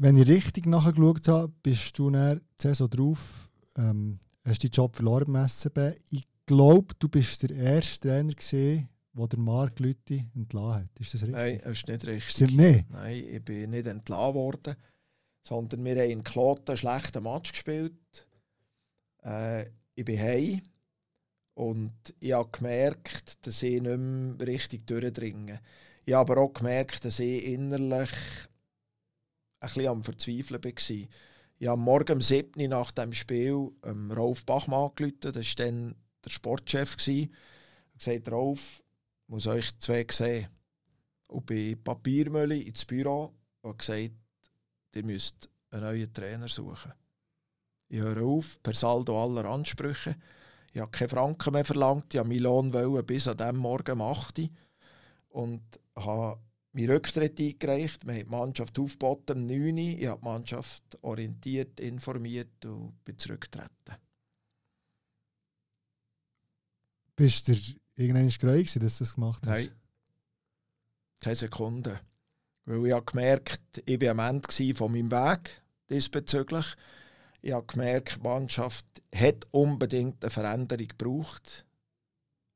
[0.03, 5.31] Wenn ich richtig nachgeschaut habe, bist du der Saison drauf, ähm, hast deinen Job verloren
[5.31, 5.95] beim SCB.
[6.09, 11.01] Ich glaube, du bist der erste Trainer gesehen, der der Marc Lütti entlassen hat.
[11.01, 11.37] Ist das richtig?
[11.37, 12.31] Nein, das ist nicht richtig.
[12.31, 12.91] Stimmt nicht?
[12.91, 14.77] Nein, ich bin nicht entlassen worden
[15.43, 18.27] sondern wir haben in Kloten einen schlechten Match gespielt.
[19.23, 20.63] Äh, ich bin heim
[21.55, 25.61] und ich habe gemerkt, dass ich nicht mehr richtig durchdringe.
[26.05, 28.11] Ich habe aber auch gemerkt, dass ich innerlich
[29.61, 31.09] ein bisschen am Verzweifeln war.
[31.59, 35.67] Ich habe morgen um 7 Uhr nach dem Spiel ähm, Rolf Bachmann angerufen, das war
[35.67, 35.95] dann
[36.25, 36.97] der Sportchef.
[37.07, 37.31] Ich habe
[37.99, 38.83] gesagt, Rolf,
[39.25, 40.49] ich muss euch zwei sehen.
[41.27, 44.13] Und bei Papiermülle ins Büro und gesagt,
[44.95, 46.93] ihr müsst einen neuen Trainer suchen.
[47.89, 50.17] Ich höre auf, per Saldo aller Ansprüche.
[50.73, 54.49] Ich habe keine Franken mehr verlangt, ich habe meinen Lohn bis an diesem Morgen 8
[55.29, 55.63] und
[55.97, 56.41] habe
[56.73, 58.07] meinen Rücktritt eingereicht.
[58.07, 59.79] Wir haben die Mannschaft aufgeboten um 9 Uhr.
[59.79, 63.97] Ich habe die Mannschaft orientiert, informiert und bin zurückgetreten.
[67.17, 67.55] Bist du
[67.97, 69.53] irgendwann gereu, dass du das gemacht hast?
[69.53, 69.73] Nein.
[71.21, 72.01] Keine Sekunde.
[72.65, 76.65] Weil ich habe gemerkt, ich war am Ende von meinem Weg diesbezüglich.
[77.43, 81.67] Ich habe gemerkt, die Mannschaft hat unbedingt eine Veränderung gebraucht.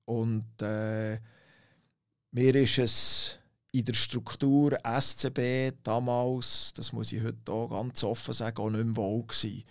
[0.07, 1.19] Und äh,
[2.31, 3.39] mir ist es
[3.75, 8.85] in der Struktur SCB damals, das muss ich heute auch ganz offen sagen, auch nicht
[8.85, 9.65] mehr wohl gewesen.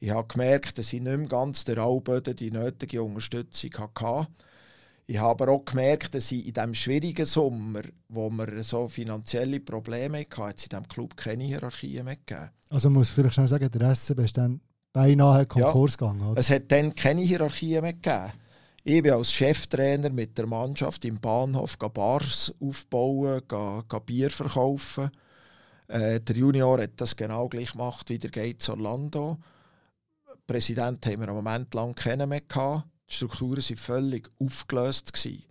[0.00, 4.28] Ich habe gemerkt, dass ich nicht mehr ganz der Allböden die nötige Unterstützung hatte.
[5.06, 9.60] Ich habe aber auch gemerkt, dass ich in diesem schwierigen Sommer, wo wir so finanzielle
[9.60, 12.50] Probleme hatten, hat es in diesem Club keine Hierarchie mehr gegeben.
[12.68, 14.60] Also man muss vielleicht schnell sagen, der SCB ist dann
[14.92, 16.30] beinahe Konkurs ja, gegangen.
[16.32, 16.38] Oder?
[16.40, 18.32] Es hat dann keine Hierarchie mehr gegeben.
[18.84, 23.40] Ich bin als Cheftrainer mit der Mannschaft im Bahnhof Bars aufbauen,
[24.04, 25.08] Bier verkaufen.
[25.86, 29.38] Äh, der Junior hat das genau gleich gemacht wie der Gates Orlando.
[30.48, 32.88] Präsident haben wir einen Moment lang kennen mehr gehabt.
[33.08, 35.12] Die Strukturen waren völlig aufgelöst.
[35.12, 35.44] Gewesen.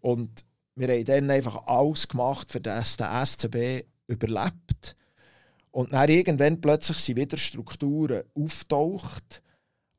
[0.00, 4.96] Und wir haben dann einfach alles gemacht, für das der SCB überlebt.
[5.70, 9.40] Und dann irgendwann plötzlich sind wieder Strukturen auftaucht.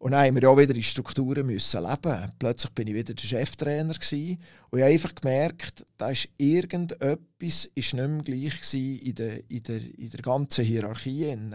[0.01, 2.31] Und dann haben wir auch wieder in Strukturen müssen leben.
[2.39, 4.39] Plötzlich bin ich wieder der Cheftrainer gewesen.
[4.71, 9.99] und ich habe einfach gemerkt, da irgendetwas ist nicht mehr gleich in der, in der,
[9.99, 11.31] in der ganzen Hierarchie.
[11.31, 11.53] Und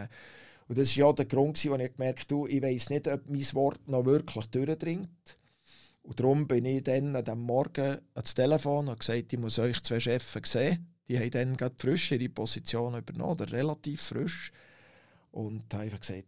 [0.69, 3.89] das war ja der Grund, wo ich gemerkt habe, ich weiß nicht, ob mein Wort
[3.89, 5.09] noch wirklich durchdringt.
[6.05, 9.99] Und darum bin ich dann am Morgen ans Telefon und gesagt, ich muss euch zwei
[9.99, 10.87] Chefs sehen.
[11.09, 14.53] Die haben dann gerade frisch ihre Position übernommen, oder relativ frisch.
[15.33, 16.27] Und habe einfach gesagt,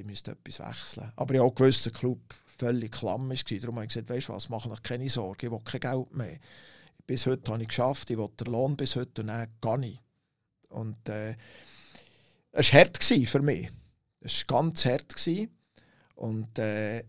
[0.00, 1.12] die müssten etwas wechseln.
[1.16, 2.20] Aber ich habe auch der Club
[2.58, 3.36] völlig klamm war.
[3.36, 6.14] Darum habe ich gesagt, weißt du was, mach noch keine Sorge, ich will kein Geld
[6.14, 6.38] mehr.
[7.06, 10.00] Bis heute habe ich geschafft, ich will den Lohn bis heute und dann gar nicht.
[10.68, 11.36] Und äh,
[12.52, 13.70] es war hart für mich.
[14.20, 15.14] Es war ganz hart.
[16.14, 17.04] Und, äh,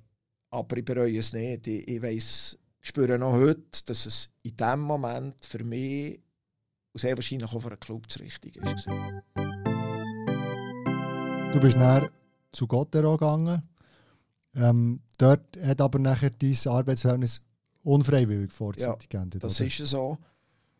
[0.50, 1.68] aber ich bereue es nicht.
[1.68, 6.20] Ich, ich weiss, spüre noch heute, dass es in diesem Moment für mich
[6.94, 8.88] sehr wahrscheinlich auch für einen Club das Richtige ist.
[11.54, 12.10] Du bist näher
[12.52, 13.64] zu Gottero gegangen.
[14.56, 17.42] Ähm, dort hat aber nachher dein Arbeitsverhältnis
[17.84, 19.44] unfreiwillig vorzeitig ja, geendet.
[19.44, 19.68] Das oder?
[19.68, 20.18] ist so.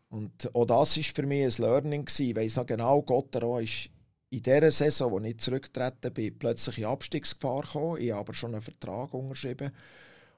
[0.08, 2.04] Und auch das war für mich ein Learning.
[2.04, 2.26] Gewesen.
[2.26, 3.88] Ich weiss noch genau, Gottero ist
[4.28, 8.00] in dieser Saison, wo ich zurückgetreten bin, plötzlich in Abstiegsgefahr gekommen.
[8.00, 9.72] Ich habe aber schon einen Vertrag unterschrieben.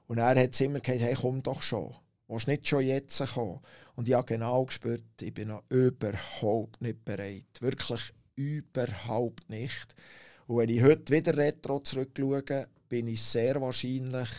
[0.07, 1.93] Und er hat immer gesagt, hey, komm doch schon.
[2.27, 3.59] Du musst nicht schon jetzt kommen.
[3.95, 7.45] Und ich habe genau gespürt, ich bin noch überhaupt nicht bereit.
[7.59, 9.95] Wirklich überhaupt nicht.
[10.47, 14.29] Und wenn ich heute wieder retro zurückschaue, bin ich sehr wahrscheinlich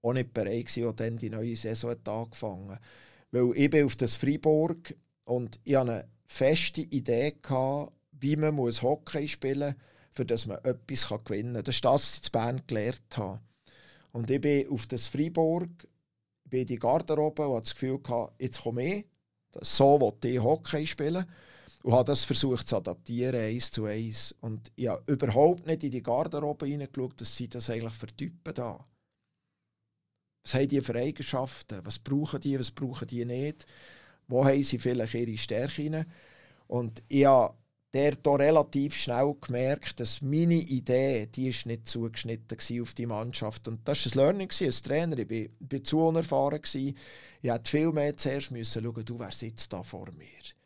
[0.00, 2.78] auch nicht bereit gewesen, als dann die neue Saison hat angefangen
[3.30, 8.54] Weil ich bin auf das Freiburg und ich hatte eine feste Idee, gehabt, wie man
[8.54, 11.64] muss Hockey spielen muss, für dass man etwas gewinnen kann.
[11.64, 13.40] Das ist das, was ich in Bern gelernt habe.
[14.12, 15.68] Und ich bin auf das Freiburg,
[16.44, 19.06] bin in die Garderobe und hatte das Gefühl, gehabt, jetzt komme ich,
[19.60, 21.26] so will ich Hockey spielen
[21.82, 24.34] und habe das versucht zu adaptieren, eins zu eins.
[24.40, 28.54] Und ich habe überhaupt nicht in die Garderobe hineingeschaut, was sind das eigentlich für Typen
[28.54, 28.86] da.
[30.44, 31.80] Was haben die für Eigenschaften?
[31.84, 33.66] Was brauchen die, was brauchen die nicht?
[34.28, 36.06] Wo haben sie vielleicht ihre Stärken?
[36.68, 37.54] Und ich habe
[37.92, 43.68] dort relativ schnell gemerkt, dass meine Idee, die ist nicht zugeschnitten auf die Mannschaft.
[43.68, 45.18] Und das war ein Learning als Trainer.
[45.18, 46.60] Ich war, zu unerfahren.
[46.64, 46.94] Ich
[47.42, 50.61] musste viel mehr zuerst schauen, du, wer sitzt da vor mir?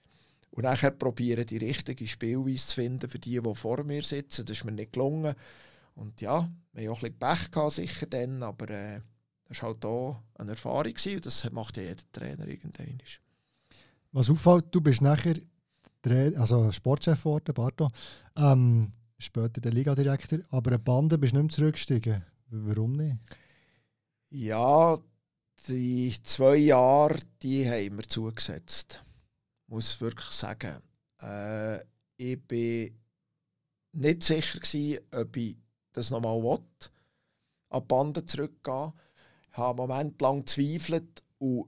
[0.56, 4.46] Und nachher probieren, die richtige Spielweise zu finden für die, die vor mir sitzen.
[4.46, 5.34] Das ist mir nicht gelungen.
[5.94, 9.00] Und ja, wir hatten auch ein bisschen Pech gehabt, sicher dann, aber äh,
[9.48, 13.02] das war halt auch eine Erfahrung gewesen, und das macht ja jeder Trainer irgendwann.
[14.12, 15.34] Was auffällt, du bist nachher
[16.36, 17.88] also Sportchef geworden, Barto,
[18.36, 22.24] ähm, später der Ligadirektor, aber eine Bande bist du nicht mehr zurückgestiegen.
[22.48, 23.16] Warum nicht?
[24.30, 24.98] Ja,
[25.68, 29.02] die zwei Jahre, die haben wir zugesetzt
[29.66, 30.82] muss wirklich sagen.
[31.20, 31.80] Äh,
[32.16, 32.98] ich bin
[33.92, 35.56] nicht sicher gewesen, ob ich
[35.92, 36.64] das nochmal will,
[37.70, 38.92] an die Bande zurückgehen.
[39.50, 41.66] Ich habe einen Moment lang gezweifelt und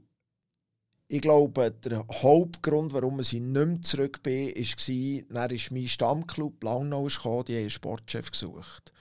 [1.10, 6.62] ich glaube, der Hauptgrund, warum ich nicht mehr zurück bin, war, dann ist mein Stammclub
[6.62, 8.92] Langnau gekommen, die haben einen Sportchef gesucht.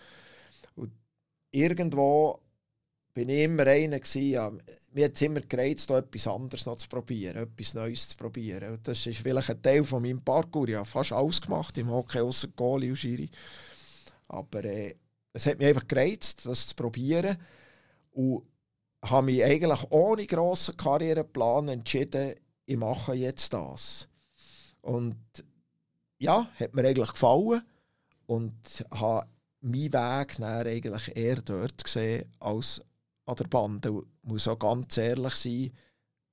[0.76, 0.94] Und
[1.52, 2.40] irgendwo
[3.17, 4.51] bin ich immer einer gewesen, ja,
[4.93, 8.73] mir hat immer gereizt, etwas anderes noch zu probieren, etwas Neues zu probieren.
[8.73, 10.67] Und das ist vielleicht ein Teil von meinem Parkour.
[10.67, 13.27] Ich habe fast alles gemacht im Hockey, außer Goalie und Schiri.
[14.27, 14.93] Aber äh,
[15.34, 17.39] es hat mich einfach gereizt, das zu probieren.
[18.12, 18.43] Und
[19.03, 22.36] habe mich eigentlich ohne grossen Karriereplan entschieden,
[22.67, 24.08] ich mache jetzt das.
[24.82, 25.17] Und
[26.19, 27.63] ja, hat mir eigentlich gefallen
[28.27, 29.27] und habe
[29.62, 32.80] meinen Weg eigentlich eher dort gesehen als
[33.28, 33.90] an der Bande.
[34.24, 35.72] Ich muss auch ganz ehrlich sein,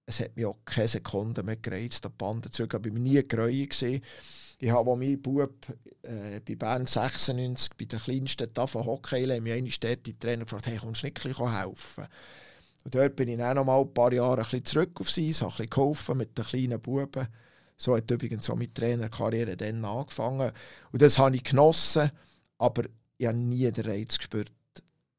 [0.07, 2.75] es hat mich auch keine Sekunde mehr gereizt, an die Bande zurück.
[2.75, 3.83] Ich war nie gereut.
[4.59, 5.67] Ich habe, als mein Bub
[6.03, 10.67] äh, bei Bern 96, bei den kleinsten Tafeln Hockey, haben mich eine Städte Trainer gefragt,
[10.67, 12.07] hey, kommst du nicht helfen?
[12.85, 15.33] Und dort bin ich dann noch mal ein paar Jahre ein bisschen zurück auf sie,
[15.33, 17.29] habe ein geholfen mit den kleinen Buben.
[17.77, 20.53] So hat übrigens auch meine Trainerkarriere dann angefangen.
[20.93, 22.11] Und das habe ich genossen,
[22.59, 22.85] aber
[23.17, 24.53] ich habe nie den Reiz gespürt,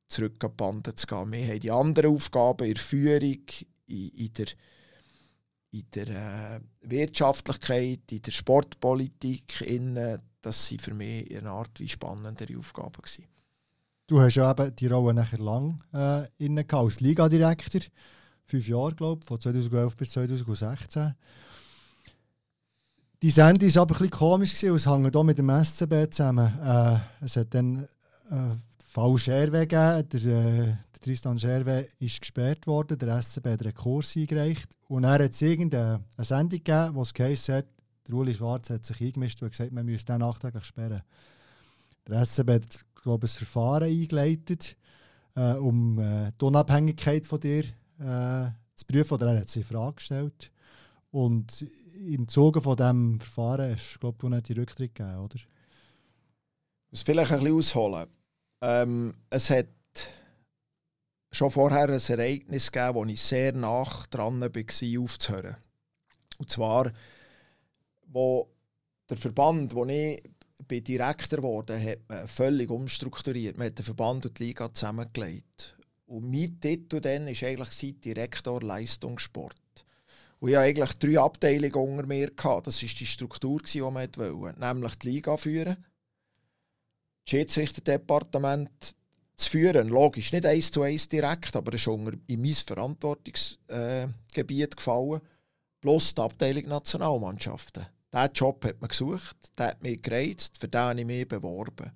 [0.08, 1.32] zurück an die Bande zu gehen.
[1.32, 3.46] Wir haben die anderen Aufgaben in der Führung,
[3.88, 4.48] in, in der,
[5.72, 6.08] in der
[6.56, 9.62] äh, Wirtschaftlichkeit, in der Sportpolitik.
[9.62, 9.96] In,
[10.42, 13.02] das waren für mich eine Art wie spannendere Aufgaben.
[13.02, 13.26] Gewesen.
[14.08, 17.82] Du hast ja eben die Rolle nachher lang äh, inne als Ligadirektor.
[18.44, 21.16] Fünf Jahre, glaube ich, von 2011 bis 2016.
[23.24, 26.54] Die Sendung war aber ein bisschen komisch, es hängt hier mit dem SCB zusammen.
[26.60, 27.88] Äh, es hat dann
[28.30, 28.56] äh,
[28.96, 30.08] Fall Scherwe gegeben.
[30.08, 34.70] Der, äh, der Tristan Scherwe ist gesperrt worden, der SCB hat Rekurs eingereicht.
[34.88, 37.66] Und er hat es irgendeine Sendung gegeben, wo es geheißen hat,
[38.08, 41.02] der Uli Schwarz hat sich eingemischt und gesagt, man müsse den nachträglich sperren.
[42.08, 44.78] Der SCB hat glaube ein Verfahren eingeleitet,
[45.36, 47.66] äh, um äh, die Unabhängigkeit von dir
[48.00, 49.16] äh, zu prüfen.
[49.16, 50.52] Oder er hat sie in Frage gestellt.
[51.12, 51.66] Und
[52.08, 55.36] im Zuge von diesem Verfahren hast glaube du nicht die Rücktritt gegeben, oder?
[55.36, 55.44] Ich
[56.92, 58.08] muss vielleicht ein bisschen ausholen.
[58.66, 59.68] Ähm, es hat
[61.32, 65.58] schon vorher ein Ereignis gegeben, wo ich sehr nah dran war, aufzuhören.
[66.40, 66.92] Und zwar,
[68.08, 68.50] wo
[69.08, 70.24] der Verband, wo ich
[70.68, 73.56] bin Direktor wurde, hat man völlig umstrukturiert.
[73.56, 75.78] Man hat den Verband und die Liga zusammengelegt.
[76.08, 79.56] Und mein Titel dann war eigentlich Direktor Leistungssport.
[80.40, 82.32] Und ich hatte eigentlich drei Abteilungen unter mir.
[82.32, 84.60] Das war die Struktur, die man wollte.
[84.60, 85.86] Nämlich die Liga führen,
[87.28, 88.70] Schiedsrichterdepartement
[89.36, 89.90] zu führen.
[89.90, 95.22] Logisch, nicht eins zu eins direkt, aber es ist unter, in mein Verantwortungsgebiet gefallen.
[95.82, 97.88] Plus die Abteilung Nationalmannschaften.
[98.14, 101.92] Diesen Job hat man gesucht, der hat mich gereizt, für den habe ich mich beworben.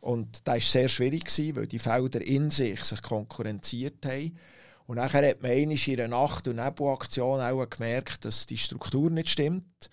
[0.00, 4.38] Und das war sehr schwierig, weil die Felder in sich sich konkurrenziert haben.
[4.86, 9.30] Und nachher hat man in einer Nacht- und Nebelaktion auch gemerkt, dass die Struktur nicht
[9.30, 9.90] stimmt.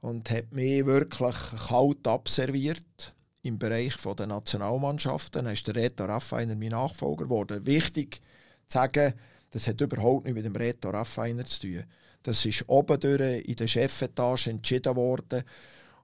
[0.00, 1.34] Und hat mich wirklich
[1.66, 5.44] kalt abserviert im Bereich der Nationalmannschaften.
[5.44, 7.66] Dann ist der Reto Raffiner mein Nachfolger geworden.
[7.66, 8.20] Wichtig
[8.66, 9.14] zu sagen,
[9.50, 11.84] das hat überhaupt nichts mit dem Reto Raffiner zu tun.
[12.22, 15.44] Das ist oben durch in der Chefetage entschieden worden.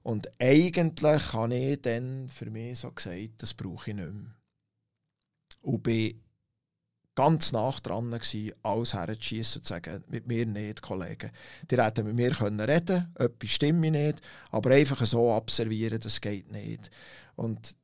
[0.03, 4.35] Und eigentlich habe ich dann für mich so gesagt, das brauche ich nicht mehr.
[5.61, 6.21] Und bin
[7.15, 11.31] ganz nah dran gewesen, alles herzuschießen und zu sagen, mit mir nicht, Kollegen.
[11.71, 14.21] Die hätten mit mir können reden etwas stimme nicht,
[14.51, 16.91] aber einfach so abservieren, das geht nicht.
[17.35, 17.77] Und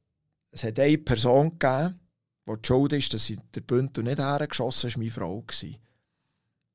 [0.51, 1.99] es hat eine Person gegeben,
[2.47, 5.77] die die Schuld ist, dass sie der Bündel nicht hergeschossen ist, meine Frau gewesen.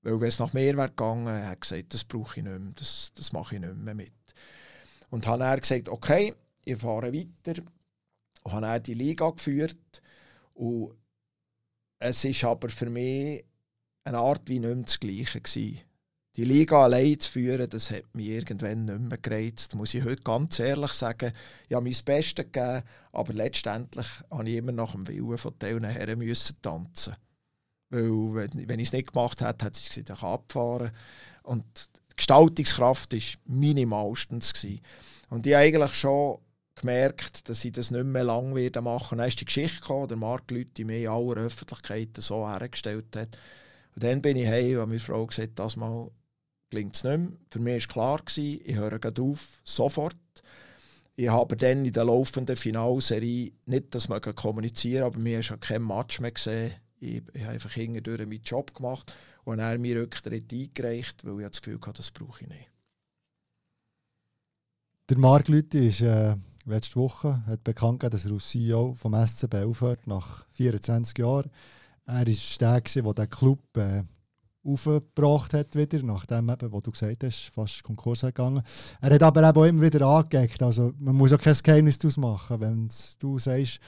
[0.02, 3.12] Weil wenn es nach mir wäre gegangen, hat gesagt, das brauche ich nicht mehr, das,
[3.14, 4.12] das mache ich nicht mehr mit.
[5.10, 6.34] Und habe er gesagt, okay,
[6.64, 7.62] ich fahre weiter.
[8.42, 10.02] Und habe er die Liga geführt.
[10.54, 10.96] Und
[11.98, 13.44] es ist aber für mich
[14.04, 15.80] eine Art wie nicht mehr das Gleiche gewesen.
[16.36, 19.74] Die Liga allein zu führen, das hat mich irgendwann nicht mehr gereizt.
[19.74, 21.32] muss ich heute ganz ehrlich sagen.
[21.66, 25.84] Ich habe mein Bestes gegeben, aber letztendlich musste ich immer nach dem Willen von diesen
[25.84, 27.14] Herren müssen tanzen.
[27.88, 30.90] Weil, wenn, ich es nicht gemacht hätte, hätte sie gesagt, ich kann abfahren.
[31.42, 31.64] Und
[32.10, 34.52] die Gestaltungskraft war minimalstens.
[34.52, 34.82] Gewesen.
[35.30, 36.38] Und ich habe eigentlich schon
[36.74, 39.16] gemerkt, dass ich das nicht mehr lange werden machen.
[39.16, 43.38] Dann ist die Geschichte gekommen, der Marc Leute mir in aller Öffentlichkeit so hergestellt hat.
[43.94, 46.10] Und dann bin ich heim und meine Frau gesagt, das mal
[46.70, 47.32] klingt es nicht mehr.
[47.50, 50.16] Für mich war klar, gewesen, ich höre auf, sofort.
[51.14, 55.82] Ich habe dann in der laufenden Finalserie nicht das mögen kommunizieren, aber mir ist kein
[55.82, 56.72] Match mehr gesehen.
[56.98, 59.12] Ich, ich habe einfach hinterher meinen Job gemacht
[59.44, 62.70] und er mir Rücktritt eingereicht, weil ich das Gefühl hatte, das brauche ich nicht.
[65.08, 66.34] Der Marc Lüthi ist äh,
[66.66, 71.50] letzte Woche hat bekannt gegeben, dass er als CEO vom SCB aufhört, nach 24 Jahren.
[72.06, 74.02] Er war der, der den Club äh,
[74.66, 78.62] aufgebracht hat wieder, nachdem eben, wo du gesagt hast, fast Konkurs gegangen.
[79.00, 82.16] Er hat aber eben auch immer wieder angeeckt, also man muss auch kein Geheimnis daraus
[82.16, 83.80] machen, wenn du sagst,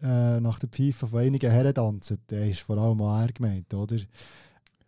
[0.00, 3.72] äh, nach der Pfeife von einigen Herren tanzen, dann ist vor allem auch er gemeint,
[3.74, 3.96] oder?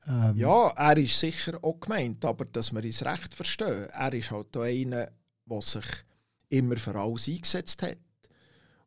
[0.06, 3.88] Ähm, ja, er ist sicher auch gemeint, aber dass wir es recht verstehen.
[3.90, 5.08] Er ist halt auch einer,
[5.46, 5.84] der sich
[6.48, 7.98] immer für alles eingesetzt hat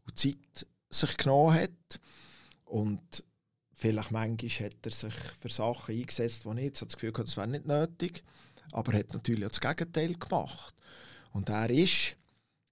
[0.06, 2.00] und Zeit sich genommen hat.
[2.66, 3.24] Und
[3.84, 7.36] vielleicht manchmal hat er sich für Sachen eingesetzt, die nicht so das Gefühl hatte, das
[7.36, 8.24] wäre nicht nötig.
[8.72, 10.74] Aber er hat natürlich auch das Gegenteil gemacht.
[11.34, 12.16] Und er ist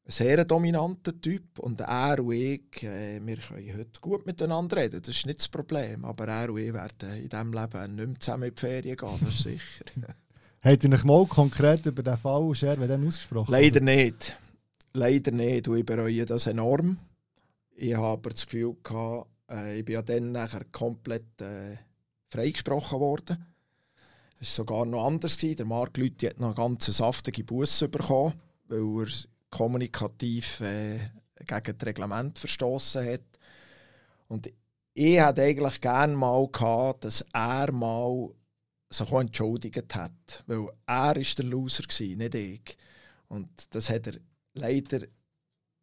[0.06, 5.02] ein sehr dominanter Typ und er und ich, äh, wir können heute gut miteinander reden,
[5.02, 8.19] das ist nicht das Problem, aber er und ich werden in diesem Leben nicht mehr
[8.19, 9.86] zusammen in die Ferien gehen, das ist sicher.
[10.63, 13.52] Habt ihr euch mal konkret über den Fall Scherwe dann ausgesprochen?
[13.52, 14.38] Leider nicht.
[14.93, 16.97] Leider nicht und ich bereue das enorm.
[17.76, 21.77] Ich habe aber das Gefühl, gehabt, äh, ich bin ja dann nachher komplett äh,
[22.29, 23.45] freigesprochen worden.
[24.39, 25.37] Es war sogar noch anders.
[25.37, 25.57] Gewesen.
[25.57, 29.11] Der Marc Lüthi hat noch ganz saftige Busse bekommen, weil er
[29.49, 30.99] kommunikativ äh,
[31.45, 33.39] gegen das Reglement verstoßen hat.
[34.27, 34.51] Und
[34.93, 38.29] ich hätte eigentlich gerne mal gehabt, dass er mal
[38.89, 40.43] sich auch entschuldigt hat.
[40.47, 42.77] Weil er war der Loser, gewesen, nicht ich.
[43.27, 44.15] Und das hat er
[44.53, 45.05] leider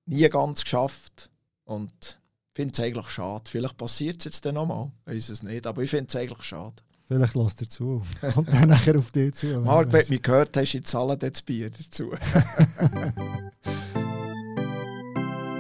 [0.07, 1.31] nie ganz geschafft.
[1.65, 2.19] Und
[2.59, 3.45] finde es eigentlich schade.
[3.47, 4.91] Vielleicht passiert es jetzt dann nochmal.
[5.05, 6.75] Weiß es nicht, aber ich finde es eigentlich schade.
[7.07, 8.03] Vielleicht lässt er zu.
[8.35, 9.61] Kommt dann nachher auf dich zu.
[9.61, 12.11] Marc, wenn du mich gehört hast, ich zahle das Bier dazu.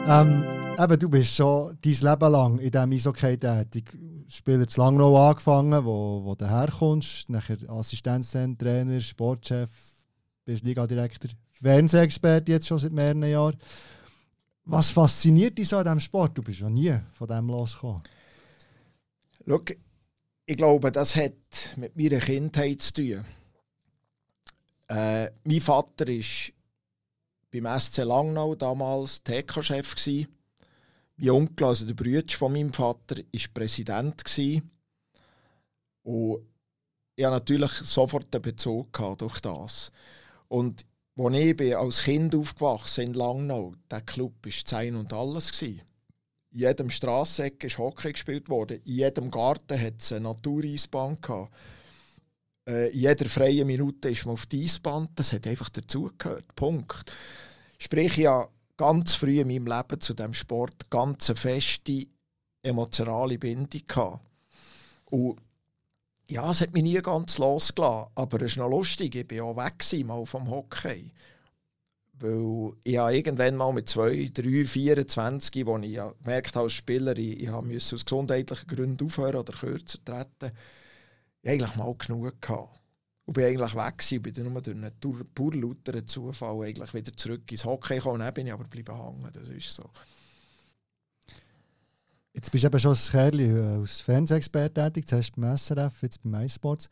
[0.09, 0.45] ähm,
[0.77, 3.97] eben, du bist schon dein Leben lang in diesem Eishockey tätig.
[4.27, 9.71] Spieler zu Langnau angefangen, wo, wo du herkommst, nachher Assistenztrainer, Sportchef,
[10.45, 13.57] bist Ligadirektor, Fernsehexperte jetzt schon seit mehreren Jahren.
[14.71, 16.37] Was fasziniert dich so an diesem Sport?
[16.37, 18.03] Du bist ja nie von dem losgekommen.
[19.47, 19.63] Schau,
[20.45, 21.33] ich glaube, das hat
[21.77, 23.25] mit meiner Kindheit zu tun.
[24.89, 26.53] Äh, mein Vater war
[27.51, 29.97] beim SC Langnau damals TK-Chef.
[31.17, 34.23] Mein Onkel, also der Bruder von meinem Vater, war Präsident.
[36.03, 36.43] Und
[37.17, 39.91] ich hatte natürlich sofort einen Bezug durch das.
[40.49, 40.85] Und
[41.19, 45.61] als ich als Kind aufgewachsen in Langnau, der Club war Sein und alles.
[45.63, 45.81] In
[46.51, 48.81] jedem Strasseck ist Hockey gespielt worden.
[48.85, 51.53] In jedem Garten hat es eine Natureisbahn gehabt.
[52.69, 55.09] Äh, in jeder freien Minute ist man auf die Eisbahn.
[55.17, 56.55] Das hat einfach dazugehört.
[56.55, 57.13] Punkt.
[57.79, 62.07] Sprich, ich habe ganz früh in meinem Leben zu diesem Sport ganz eine feste
[62.63, 64.25] emotionale Bindung gehabt.
[65.11, 65.39] Und
[66.31, 69.57] ja, es hat mich nie ganz losgelassen, aber es ist noch lustig, ich war auch
[69.57, 71.11] weg mal vom Hockey.
[72.21, 77.17] Weil ich habe irgendwann mal mit 2, 3, 24, wo ich gemerkt habe als Spieler,
[77.17, 80.53] ich, ich musste aus gesundheitlichen Gründen aufhören oder kürzer treten,
[81.43, 82.81] ich eigentlich mal genug gehabt.
[83.25, 87.13] Und bin eigentlich weg gewesen, bin dann nur durch einen pur lauteren Zufall eigentlich wieder
[87.13, 88.21] zurück ins Hockey gekommen.
[88.21, 89.89] Dann bin ich aber bleiben hängen, das ist so.
[92.39, 96.23] Jetzt bist du eben schon als Kerl äh, als Fernsehexperte tätig, zuerst beim SRF, jetzt
[96.23, 96.89] beim MySports.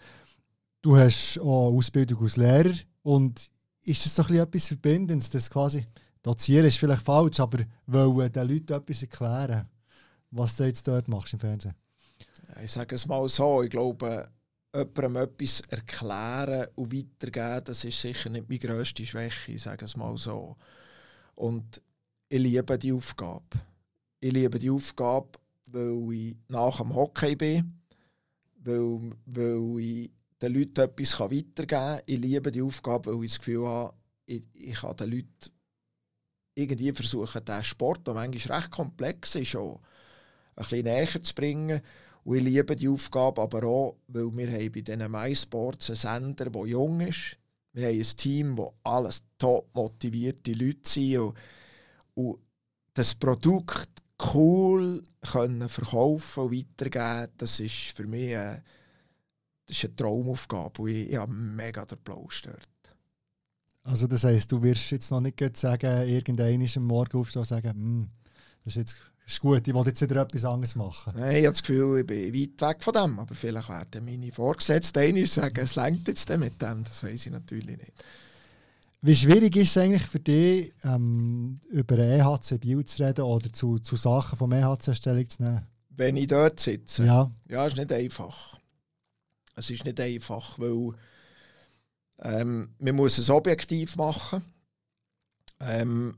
[0.83, 2.75] Du hast auch Ausbildung als Lehrer
[3.05, 3.49] und
[3.85, 5.87] ist das doch etwas Verbindendes, das quasi,
[6.21, 9.69] dozieren ist vielleicht falsch, aber wollen den Leuten etwas erklären,
[10.33, 11.77] was du jetzt dort machst im Fernsehen?
[12.65, 14.29] Ich sage es mal so, ich glaube,
[14.75, 19.97] jemandem etwas erklären und weitergeben, das ist sicher nicht meine grösste Schwäche, ich sage es
[19.97, 20.57] mal so.
[21.37, 21.81] Und
[22.29, 23.45] ich liebe die Aufgabe
[24.27, 27.81] ich liebe die Aufgabe, weil ich nach dem Hockey bin,
[28.65, 30.11] weil, weil ich
[30.43, 32.01] den Leuten etwas weitergeben kann.
[32.07, 33.95] Ich liebe die Aufgabe, weil ich das Gefühl habe,
[34.27, 35.51] ich, ich kann den Leuten
[36.57, 39.81] irgendwie versuchen, diesen Sport, der manchmal recht komplex ist, auch
[40.57, 41.81] ein bisschen näher zu bringen.
[42.25, 45.97] Und ich liebe die Aufgabe aber auch, weil wir haben bei diesen MySports einen
[46.35, 47.37] Sender, der jung ist.
[47.75, 51.19] Wir haben ein Team, wo alles top motivierte Leute sind.
[51.19, 51.37] Und,
[52.15, 52.39] und
[52.93, 54.03] das Produkt
[54.35, 58.63] cool können verkaufen und weitergeben, das ist für mich eine,
[59.67, 62.69] das ist eine Traumaufgabe und ich, ich habe mega den Applaus dort.
[63.83, 67.49] Also das heisst, du wirst jetzt noch nicht sagen, irgendein ist am Morgen aufstehen und
[67.49, 68.09] sagen, hm,
[68.65, 71.13] das ist jetzt ist gut, ich will jetzt wieder etwas anderes machen.
[71.17, 74.33] Nein, ich habe das Gefühl, ich bin weit weg von dem, aber vielleicht werden meine
[74.33, 78.05] Vorgesetzten sagen, es längt jetzt mit dem, das weiß ich natürlich nicht.
[79.03, 83.79] Wie schwierig ist es eigentlich für dich, ähm, über EHC Bio zu reden oder zu,
[83.79, 85.67] zu Sachen vom EHC Stellung zu nehmen?
[85.91, 87.05] Wenn ich dort sitze?
[87.05, 87.31] Ja.
[87.49, 88.59] Ja, ist nicht einfach.
[89.55, 90.95] Es ist nicht einfach, weil
[92.21, 94.43] ähm, man muss es objektiv machen.
[95.61, 96.17] Ähm,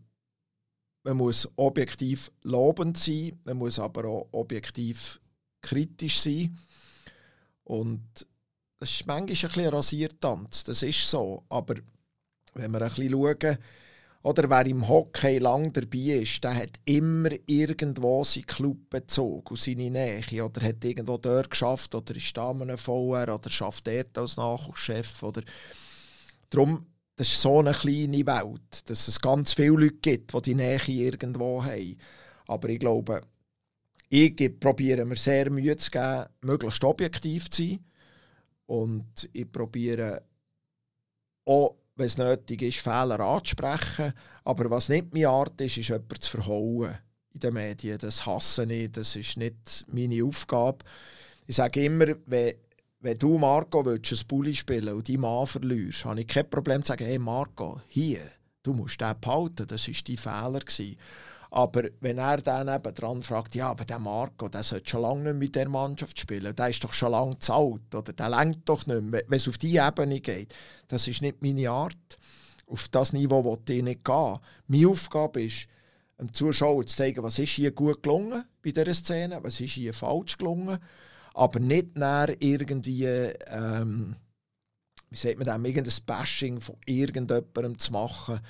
[1.04, 5.20] man muss objektiv lobend sein, man muss aber auch objektiv
[5.62, 6.58] kritisch sein.
[7.64, 8.26] Und
[8.80, 11.44] das ist manchmal ein bisschen ein Rasiertanz, das ist so.
[11.48, 11.76] Aber
[12.54, 13.58] wenn wir ein bisschen schauen,
[14.22, 19.60] oder wer im Hockey lang dabei ist, der hat immer irgendwo seinen Club bezogen und
[19.60, 20.44] seine Nähe.
[20.44, 25.22] Oder hat irgendwo dort geschafft oder ist da einem VR oder schafft dort als Nachwuchschef.
[25.22, 25.42] Oder
[26.50, 26.86] Darum,
[27.16, 30.80] das ist so eine kleine Welt, dass es ganz viele Leute gibt, die die Nähe
[30.86, 31.96] irgendwo haben.
[32.46, 33.22] Aber ich glaube,
[34.08, 37.84] ich probiere mir sehr Mühe zu geben, möglichst objektiv zu sein.
[38.66, 40.22] Und ich probiere
[41.44, 44.12] auch wenn es nötig ist, Fehler anzusprechen.
[44.44, 46.96] Aber was nicht meine Art ist, ist jemanden zu verhauen
[47.34, 47.98] in den Medien.
[47.98, 50.78] Das hasse ich, das ist nicht meine Aufgabe.
[51.46, 52.54] Ich sage immer, wenn,
[53.00, 56.82] wenn du, Marco, willst, ein Bulli spielen und deinen Mann verlierst, habe ich kein Problem
[56.82, 58.22] zu sagen, hey Marco, hier,
[58.62, 60.96] du musst den behalten, das war dein Fehler.
[61.50, 65.22] Aber wenn er dann eben dran fragt, ja, aber der Marco, der sollte schon lange
[65.24, 68.68] nicht mit der Mannschaft spielen, der ist doch schon lange zu alt oder der lenkt
[68.68, 70.54] doch nicht mehr, wenn es auf diese Ebene geht,
[70.88, 72.18] das ist nicht meine Art.
[72.66, 74.38] Auf das Niveau will ich nicht gehen.
[74.66, 75.68] Meine Aufgabe ist,
[76.18, 79.94] dem Zuschauer zu zeigen, was ist hier gut gelungen bei dieser Szene, was ist hier
[79.94, 80.78] falsch gelungen,
[81.34, 84.16] aber nicht näher irgendwie, ähm,
[85.10, 88.40] wie sagt man das, irgendein Bashing von irgendjemandem zu machen.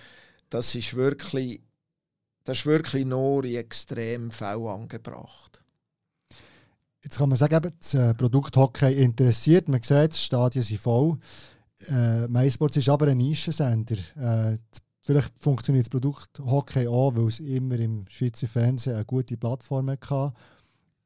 [0.50, 1.60] Das ist wirklich
[2.48, 5.60] das ist wirklich nur in extremen Fällen angebracht.
[7.02, 9.68] Jetzt kann man sagen, das äh, Produkt Hockey interessiert.
[9.68, 11.18] Man sieht, die Stadien sind voll.
[11.88, 13.98] Äh, MySports ist aber ein Nischensender.
[14.16, 14.56] Äh,
[15.02, 19.90] vielleicht funktioniert das Produkt Hockey auch, weil es immer im Schweizer Fernsehen eine gute Plattform
[19.90, 20.32] hatte.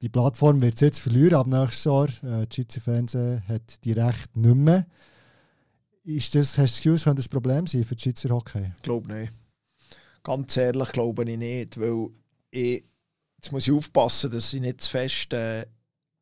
[0.00, 2.08] Die Plattform wird es jetzt verlieren ab nächstes Jahr.
[2.22, 4.86] Äh, das Schweizer Fernsehen hat die Rechte nicht mehr.
[6.04, 8.70] Ist das, hast du das Gefühl, es könnte ein Problem sein für das Schweizer Hockey?
[8.76, 9.32] Ich glaube nicht
[10.22, 12.10] Ganz ehrlich glaube ich nicht, weil
[12.50, 12.84] ich,
[13.36, 15.66] jetzt muss ich aufpassen, dass ich nicht zu fest äh,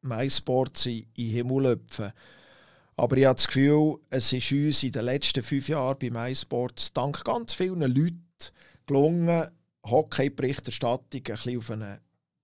[0.03, 2.14] MySports in, den Himmel löpfe.
[2.96, 6.92] Aber ich habe das Gefühl, es ist uns in den letzten fünf Jahren bei MySports
[6.92, 8.24] dank ganz vielen Leuten
[8.86, 9.51] gelungen,
[9.84, 12.01] Hockey-Berichterstattung ein auf eine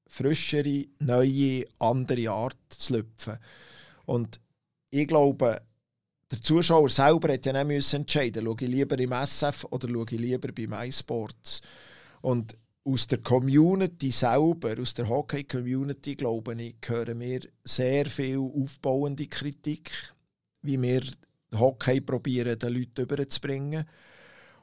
[0.07, 3.39] frischere, neue, andere Art zu lüpfen.
[4.07, 4.41] Und
[4.91, 5.61] ich glaube,
[6.31, 10.07] der Zuschauer selber hätte ja nicht entscheiden müssen, schaue ich lieber im SF oder schaue
[10.11, 11.61] ich lieber bei MySports.
[12.21, 19.27] Und aus der Community selber, aus der Hockey-Community, glaube ich, hören wir sehr viel aufbauende
[19.27, 19.91] Kritik,
[20.63, 21.03] wie wir
[21.55, 23.85] Hockey probieren, den Leuten überzubringen.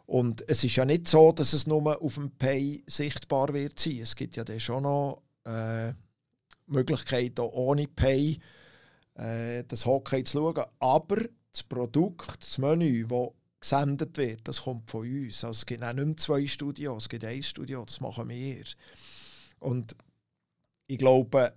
[0.06, 4.00] Und es ist ja nicht so, dass es nur auf dem Pay sichtbar wird sein.
[4.02, 5.94] Es gibt ja dann schon noch äh,
[6.68, 8.40] Möglichkeiten, ohne Pay
[9.16, 10.66] äh, das Hockey zu schauen.
[10.80, 11.18] Aber
[11.54, 13.30] das Produkt, das Menü, das
[13.60, 15.44] gesendet wird, das kommt von uns.
[15.44, 18.64] Also es gibt auch nicht mehr zwei Studios, es gibt ein Studio, das machen wir.
[19.60, 19.96] Und
[20.88, 21.54] ich glaube,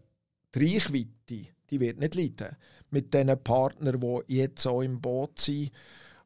[0.55, 2.57] die Reichweite, die wird nicht leiden
[2.90, 5.72] mit den Partnern, die jetzt auch im Boot sind.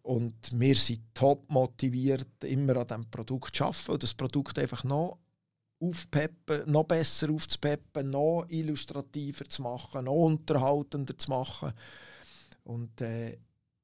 [0.03, 4.85] Und wir sind top motiviert, immer an diesem Produkt zu arbeiten und das Produkt einfach
[4.85, 5.19] noch
[5.81, 11.73] aufpeppen, noch besser aufzupeppen, noch illustrativer zu machen, noch unterhaltender zu machen.
[12.65, 13.39] Und äh,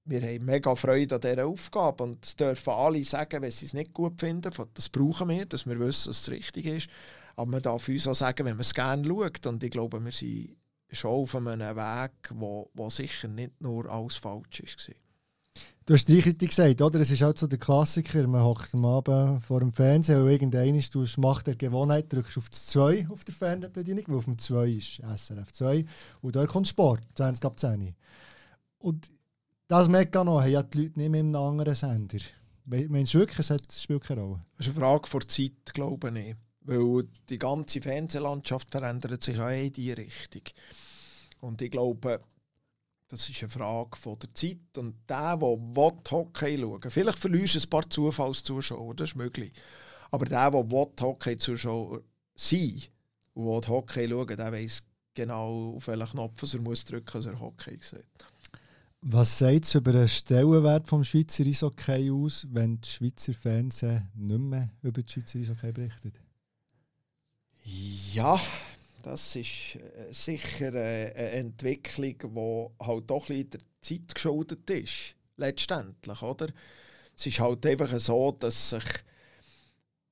[0.07, 3.75] wir haben mega Freude an dieser Aufgabe und es dürfen alle sagen, wenn sie es
[3.75, 4.53] nicht gut finden.
[4.75, 6.89] Das brauchen wir, dass wir wissen, dass es richtig ist.
[7.35, 9.47] Aber man darf uns auch sagen, wenn man es gerne schaut.
[9.47, 10.57] Und ich glaube, wir sind
[10.91, 14.95] schon auf einem Weg, wo, wo sicher nicht nur alles falsch war.
[15.87, 17.01] Du hast richtig gesagt, oder?
[17.01, 20.81] Es ist halt so der Klassiker, man hockt am Abend vor dem Fernseher und irgendeiner
[20.91, 24.69] du machst der Gewohnheit, drückst auf das 2 auf der Fernbedienung, weil auf dem 2
[24.69, 25.85] ist SRF 2
[26.23, 27.95] und da kommt Sport, 20 ab 10.
[28.79, 29.09] Und
[29.69, 32.19] das Mechanismus haben ja die Leute nicht mehr in einem anderen Sender.
[32.65, 34.45] Meinst du wirklich, es spielt keine Rolle?
[34.57, 36.35] Das ist eine Frage vor Zeit, glaube ich.
[36.63, 40.43] Weil die ganze Fernsehlandschaft verändert sich auch in diese Richtung.
[41.41, 42.21] Und ich glaube,
[43.09, 44.77] das ist eine Frage von der Zeit.
[44.77, 49.53] Und der, der Hockey schauen will, vielleicht verlierst du ein paar Zufallszuschauer, das ist möglich.
[50.11, 52.03] Aber der, der Hockey-Zuschauer
[52.35, 52.83] sein
[53.35, 54.83] und Hockey schauen der weiß
[55.15, 58.27] genau, auf welchen Knopf er muss drücken muss, dass er Hockey sieht.
[59.03, 64.41] Was sagt es über den Stellenwert des Schweizer Eishockey aus, wenn die Schweizer Fernsehen nicht
[64.41, 66.21] mehr über die Schweizer Eishockey berichtet?
[68.13, 68.41] Ja,
[69.03, 75.15] das ist äh, sicher äh, eine Entwicklung, die halt doch ein der Zeit geschuldet ist.
[75.37, 76.49] Letztendlich, oder?
[77.17, 78.85] Es ist halt einfach so, dass sich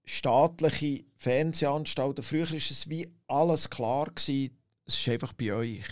[0.05, 5.85] staatliche Fernsehanstalten, früher war es wie alles klar, es ist einfach bei euch.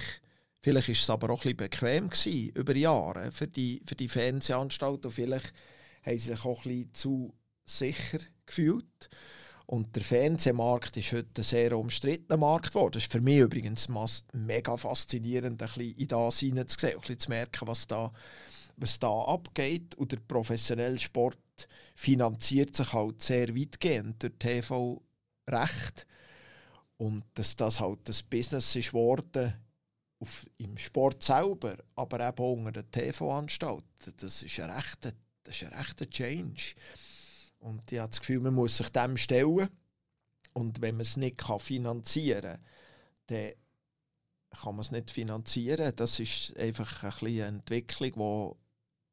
[0.63, 4.09] Vielleicht war es aber auch ein bisschen bequem gewesen, über Jahre für die, für die
[4.09, 5.11] Fernsehanstalten.
[5.11, 5.53] Vielleicht
[6.05, 7.35] haben sie sich auch ein bisschen zu
[7.65, 9.11] sicher gefühlt.
[9.67, 12.93] Und der Fernsehmarkt ist heute ein sehr umstrittener Markt geworden.
[12.93, 13.89] Das ist für mich übrigens
[14.33, 18.13] mega faszinierend, ein bisschen in das hineinzusehen, ein bisschen zu merken, was da,
[18.77, 19.97] was da abgeht.
[19.97, 21.39] Und der professionelle Sport
[21.97, 26.07] finanziert sich halt sehr weitgehend durch TV-Recht.
[26.99, 29.55] Und dass das halt das Business ist geworden,
[30.23, 35.13] auf, im Sport selber, aber eben auch unter den TV-Anstalten, das ist ein rechter,
[35.43, 36.75] das ist ein rechter Change.
[37.59, 39.69] Und ich habe das Gefühl, man muss sich dem stellen.
[40.53, 42.61] Und wenn man es nicht kann finanzieren kann,
[43.27, 43.53] dann
[44.51, 45.93] kann man es nicht finanzieren.
[45.97, 48.57] Das ist einfach ein eine Entwicklung,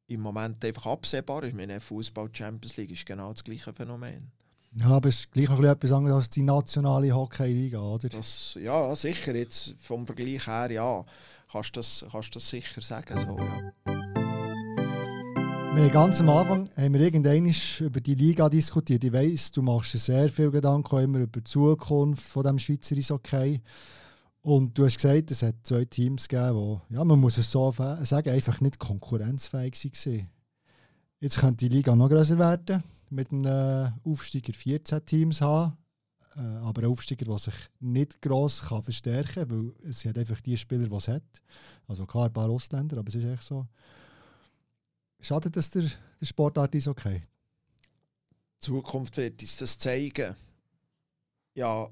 [0.06, 1.56] die im Moment einfach absehbar ist.
[1.56, 4.32] Meine Fußball Champions League ist genau das gleiche Phänomen.
[4.72, 8.08] Ja, aber es ist gleich noch etwas anderes als die nationale Hockey-Liga, oder?
[8.08, 9.34] Das, ja, sicher.
[9.34, 11.04] Jetzt vom Vergleich her, ja,
[11.50, 13.18] kannst du das, kannst das sicher sagen.
[13.18, 13.72] So, ja.
[15.74, 19.02] Wir haben ganz am Anfang haben wir irgendwann über die Liga diskutiert.
[19.02, 22.96] Ich weiss, du machst dir sehr viel Gedanken immer über die Zukunft von dem Schweizer
[22.96, 23.60] Eishockey.
[24.42, 27.70] Und du hast gesagt, es hat zwei Teams gegeben, die, ja, man muss es so
[27.72, 30.28] sagen, einfach nicht konkurrenzfähig waren.
[31.18, 35.76] Jetzt könnte die Liga noch größer werden, mit einem Aufsteiger 14 Teams haben.
[36.36, 40.40] Äh, aber ein Aufsteiger, der sich nicht gross kann verstärken kann, weil es hat einfach
[40.40, 41.42] die Spieler, die es hat.
[41.86, 43.66] Also klar, ein paar Ausländer, aber es ist echt so.
[45.20, 45.82] Schade, dass der,
[46.20, 47.22] der Sportart ist okay.
[48.58, 50.34] Zukunft wird uns das zeigen.
[51.54, 51.90] Ja,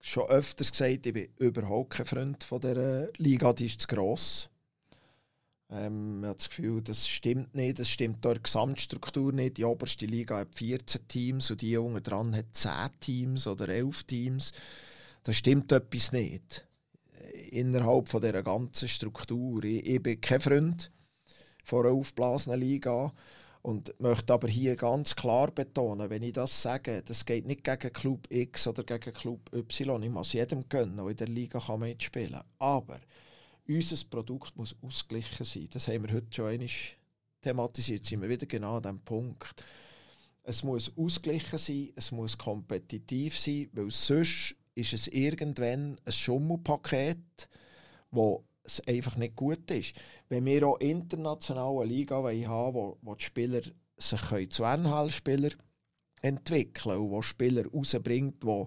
[0.00, 4.48] schon öfters gesagt, ich bin überhaupt kein Freund von der Liga, die ist zu gross.
[5.70, 9.56] Ähm, man hat das Gefühl, das stimmt nicht, das stimmt der Gesamtstruktur nicht.
[9.56, 14.04] Die oberste Liga hat 14 Teams und die unten dran hat 10 Teams oder 11
[14.04, 14.52] Teams.
[15.24, 16.66] Da stimmt etwas nicht
[17.50, 19.64] innerhalb von dieser ganzen Struktur.
[19.64, 20.90] Ich, ich bin kein Freund
[21.64, 23.12] von einer aufblasenen Liga.
[23.62, 27.92] Und möchte aber hier ganz klar betonen, wenn ich das sage, das geht nicht gegen
[27.92, 30.00] Club X oder gegen Club Y.
[30.04, 32.44] Ich muss jedem gönnen, in der Liga kann mitspielen kann.
[32.60, 33.00] Aber
[33.68, 35.68] unser Produkt muss ausgeglichen sein.
[35.72, 36.68] Das haben wir heute schon einmal
[37.42, 38.00] thematisiert.
[38.00, 39.64] Jetzt sind wir wieder genau an diesem Punkt.
[40.42, 47.48] Es muss ausgeglichen sein, es muss kompetitiv sein, weil sonst ist es irgendwann ein Schummelpaket,
[48.10, 49.96] wo es einfach nicht gut ist.
[50.28, 53.62] Wenn wir auch international eine Liga haben wo, wo die Spieler
[53.96, 55.50] sich zu NHL-Spieler
[56.22, 58.66] entwickeln und wo Spieler rausbringt, die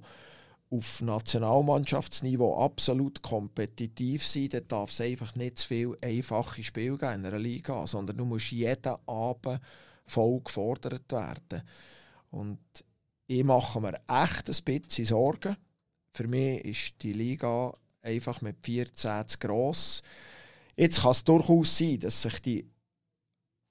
[0.72, 7.15] auf Nationalmannschaftsniveau absolut kompetitiv sind, dann darf es einfach nicht zu viele einfache Spiele geben
[7.15, 9.59] in einer Liga, sondern du musst jeden Abend
[10.05, 11.63] voll gefordert werden.
[12.30, 12.59] Und
[13.26, 15.57] ich mache mir echt ein bisschen Sorgen.
[16.13, 20.01] Für mich ist die Liga einfach mit 14 zu gross.
[20.76, 22.70] Jetzt kann es durchaus sein, dass sich die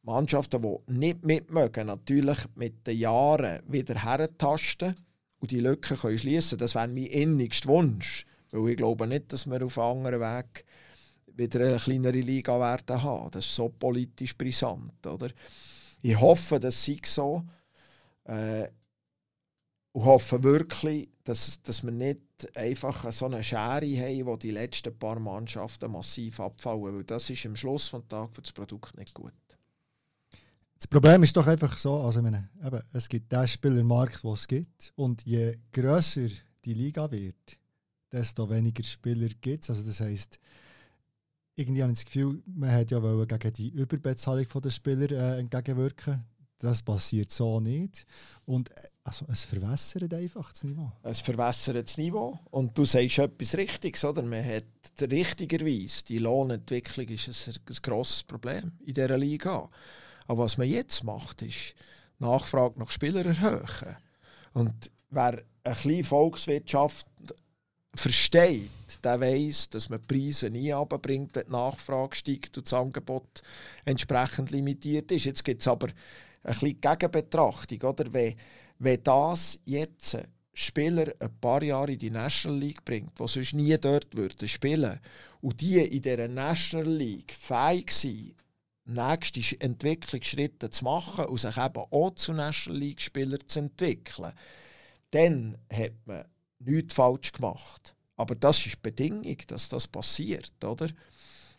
[0.03, 4.95] Mannschaften, die nicht mitmögen, natürlich mit den Jahren wieder herentasten
[5.41, 6.59] und die Lücken können schließen.
[6.59, 10.65] Das wäre mein innigster Wunsch, weil ich glaube nicht, dass wir auf einem anderen Weg
[11.27, 13.31] wieder eine kleinere Liga werden haben.
[13.31, 15.31] Das ist so politisch brisant, oder?
[16.03, 17.45] Ich hoffe, das sei so.
[18.25, 18.69] Äh,
[19.93, 22.21] und hoffe wirklich, dass, dass wir nicht
[22.55, 27.47] einfach so eine Schere haben, wo die letzten paar Mannschaften massiv abfallen, weil das ist
[27.47, 29.33] am Schluss des Tages für das Produkt nicht gut.
[30.79, 34.47] Das Problem ist doch einfach so, also meine, eben, es gibt den Spielermarkt, den es
[34.47, 36.29] gibt und je grösser
[36.65, 37.59] die Liga wird,
[38.13, 39.71] desto weniger Spieler gibt es.
[39.71, 40.39] Also das heisst,
[41.57, 46.25] irgendwie habe ich das Gefühl, man hat ja gegen die Überbezahlung der Spieler äh, entgegenwirken.
[46.61, 48.05] Das passiert so nicht.
[48.45, 48.75] Und äh,
[49.05, 50.93] also, es verwässert einfach das Niveau.
[51.03, 52.39] Es verwässert das Niveau.
[52.51, 54.23] Und du sagst etwas Richtiges, oder?
[54.23, 54.65] Man hat
[55.01, 59.69] richtigerweise, die Lohnentwicklung ist ein, ein grosses Problem in dieser Liga.
[60.29, 61.75] Aber was man jetzt macht, ist
[62.19, 63.97] Nachfrage nach Spielern erhöhen.
[64.53, 67.07] Und wer eine kleine Volkswirtschaft
[67.95, 68.71] versteht,
[69.03, 73.43] der weiß, dass man die Preise nie runterbringt, die Nachfrage steigt und das Angebot
[73.85, 75.25] entsprechend limitiert ist.
[75.25, 75.89] Jetzt gibt es aber
[76.43, 77.83] eine kleine Gegenbetrachtung.
[77.83, 78.13] Oder?
[78.13, 78.37] Wenn,
[78.79, 80.19] wenn das jetzt
[80.53, 85.01] Spieler ein paar Jahre in die National League bringt, die sonst nie dort würden spielen
[85.41, 88.35] und die in dieser National League fähig sind,
[88.89, 94.33] nächste Entwicklungsschritte zu machen und sich eben auch zu National League-Spielern zu entwickeln,
[95.11, 96.25] dann hat man
[96.59, 97.95] nichts falsch gemacht.
[98.17, 100.89] Aber das ist die Bedingung, dass das passiert, oder?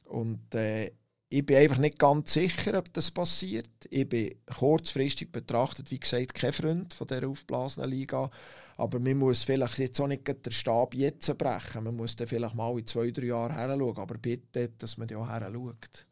[0.03, 0.91] Und äh,
[1.31, 3.69] ich bin einfach nicht ganz sicher, ob das passiert.
[3.91, 8.31] Ich bin kurzfristig betrachtet, wie gesagt, kein Freund von dieser aufblasenen Liga.
[8.77, 11.83] Aber man muss vielleicht jetzt auch nicht den Stab jetzt brechen.
[11.83, 13.97] Man muss dann vielleicht mal in zwei, drei Jahren her schauen.
[13.97, 16.05] Aber bitte, dass man da auch her schaut.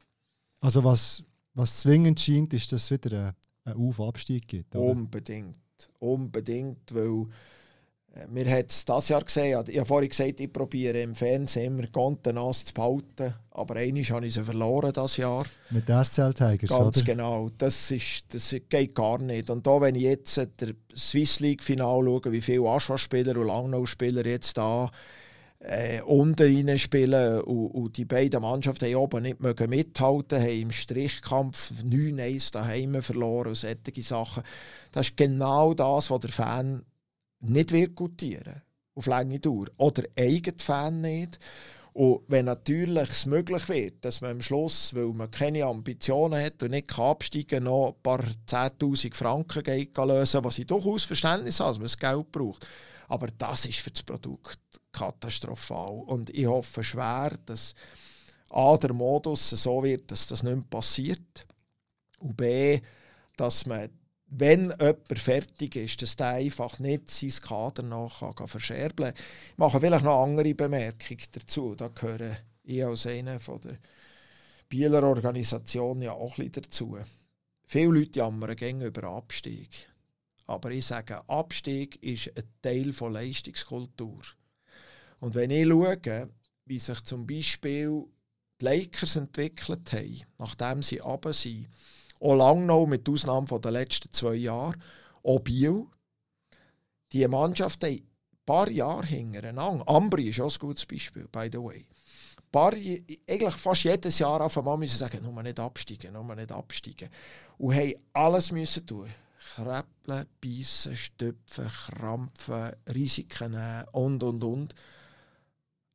[0.59, 4.75] Also was, was zwingend scheint, ist, dass es wieder einen Auf- Abstieg gibt.
[4.75, 4.91] Oder?
[4.91, 5.57] Unbedingt.
[5.99, 7.27] Unbedingt, weil
[8.31, 9.63] wir haben es dieses Jahr gesehen.
[9.67, 13.35] Ich habe vorhin gesagt, ich probiere im Fernsehen immer Contenance zu behalten.
[13.51, 15.45] Aber einmal habe ich sie verloren dieses Jahr.
[15.69, 17.05] Mit den SCL Tigers, Ganz oder?
[17.05, 17.49] genau.
[17.59, 19.51] Das, ist, das geht gar nicht.
[19.51, 24.25] Und da, wenn ich jetzt das Swiss League Final schaue, wie viele Aschwa-Spieler und Langnau-Spieler
[24.25, 24.89] jetzt da
[25.59, 30.71] äh, unten reinspielen und, und die beiden Mannschaften haben oben nicht mögen mithalten, haben im
[30.71, 34.43] Strichkampf 9-1 daheim verloren und solche Sachen.
[34.91, 36.85] Das ist genau das, was der Fan
[37.39, 38.61] nicht wird gutieren
[38.95, 39.67] auf lange Dauer.
[39.77, 41.39] Oder eigene Fan nicht.
[41.93, 46.61] Und wenn natürlich es möglich wird, dass man am Schluss, weil man keine Ambitionen hat
[46.61, 51.59] und nicht absteigen kann, noch ein paar 10'000 Franken geht lösen was ich durchaus Verständnis
[51.59, 52.67] habe, dass man das Geld braucht.
[53.07, 54.59] Aber das ist für das Produkt
[54.97, 56.03] katastrophal.
[56.05, 57.75] Und ich hoffe schwer, dass
[58.49, 61.45] A, der Modus so wird, dass das nicht mehr passiert.
[62.19, 62.81] Und B,
[63.35, 63.89] dass man
[64.29, 69.23] wenn jemand fertig ist, dass der einfach nicht sein Kader nach kann verscherbeln kann.
[69.51, 71.75] Ich mache vielleicht noch andere Bemerkung dazu.
[71.75, 73.77] Da gehöre ich als einer von der
[74.67, 76.97] Bieler Organisation ja auch ein dazu.
[77.65, 79.89] Viele Leute jammern gegen über Abstieg.
[80.45, 84.21] Aber ich sage, Abstieg ist ein Teil von Leistungskultur.
[85.19, 86.29] Und wenn ich schaue,
[86.65, 88.05] wie sich zum Beispiel
[88.59, 91.67] die Lakers entwickelt haben, nachdem sie runter sind,
[92.19, 94.75] auch Langnau mit Ausnahme der letzten zwei Jahre.
[95.23, 95.85] Auch Biel.
[97.13, 98.07] Die Mannschaft haben ein
[98.45, 99.87] paar Jahre hintereinander.
[99.87, 101.87] Ambri ist auch ein gutes Beispiel, by the way.
[102.51, 107.09] Paar, eigentlich fast jedes Jahr auf einmal müssen sagen, nur nicht absteigen, nur nicht absteigen.
[107.57, 109.09] Und haben alles müssen tun.
[109.55, 114.75] Kreppeln, beißen, stüpfen, krampfen, Risiken nehmen und, und, und.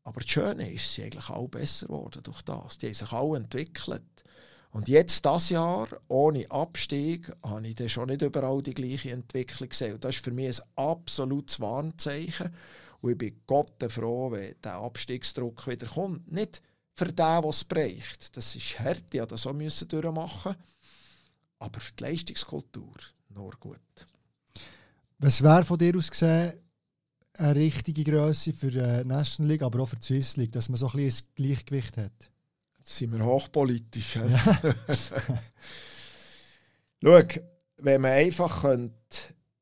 [0.04, 2.78] Aber das Schöne ist, sie sind eigentlich alle besser geworden durch das.
[2.78, 4.02] Die haben sich alle entwickelt.
[4.72, 9.68] Und jetzt, das Jahr, ohne Abstieg, habe ich dann schon nicht überall die gleiche Entwicklung
[9.68, 9.94] gesehen.
[9.94, 12.54] Und das ist für mich ein absolutes Warnzeichen.
[13.02, 16.32] Und ich bin Gott froh, wenn der Abstiegsdruck wieder kommt.
[16.32, 16.62] Nicht
[16.94, 18.34] für den, der es bricht.
[18.36, 20.56] Das ist hart, ich das so müssen durchmachen.
[21.58, 22.94] Aber für die Leistungskultur
[23.28, 23.78] nur gut.
[25.18, 26.61] Was wäre von dir aus gesehen
[27.34, 30.68] eine richtige Größe für die äh, National League, aber auch für die Swiss League, dass
[30.68, 32.30] man so ein, bisschen ein Gleichgewicht hat?
[32.78, 34.16] Jetzt sind wir hochpolitisch.
[34.16, 34.26] Ja.
[37.02, 37.22] Schau,
[37.78, 38.94] wenn man einfach könnte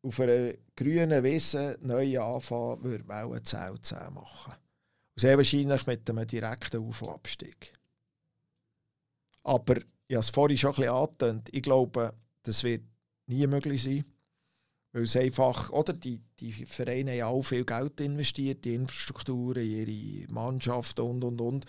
[0.02, 4.52] auf einer grünen Wiese neu anfangen, würde man auch eine 10 10 machen.
[4.52, 7.72] Und sehr wahrscheinlich mit einem direkten Auf- und Abstieg.
[9.42, 12.82] Aber ich habe es vorhin schon ein bisschen angetönt, ich glaube, das wird
[13.26, 14.04] nie möglich sein.
[14.92, 20.30] Weil es einfach, oder die, die Vereine haben auch viel Geld investiert, in Infrastrukturen, ihre
[20.32, 21.66] Mannschaften und und und.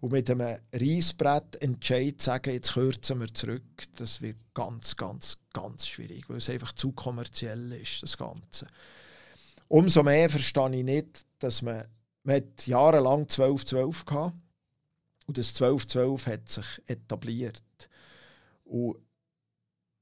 [0.00, 5.86] Und mit einem Reissbrett Entscheid sagen, jetzt kürzen wir zurück, das wird ganz, ganz, ganz
[5.86, 8.66] schwierig, weil es einfach zu kommerziell ist, das Ganze.
[9.68, 11.84] Umso mehr verstehe ich nicht, dass man,
[12.22, 14.32] man jahrelang 12-12 hatte
[15.26, 17.62] und das 12-12 hat sich etabliert.
[18.64, 18.96] Und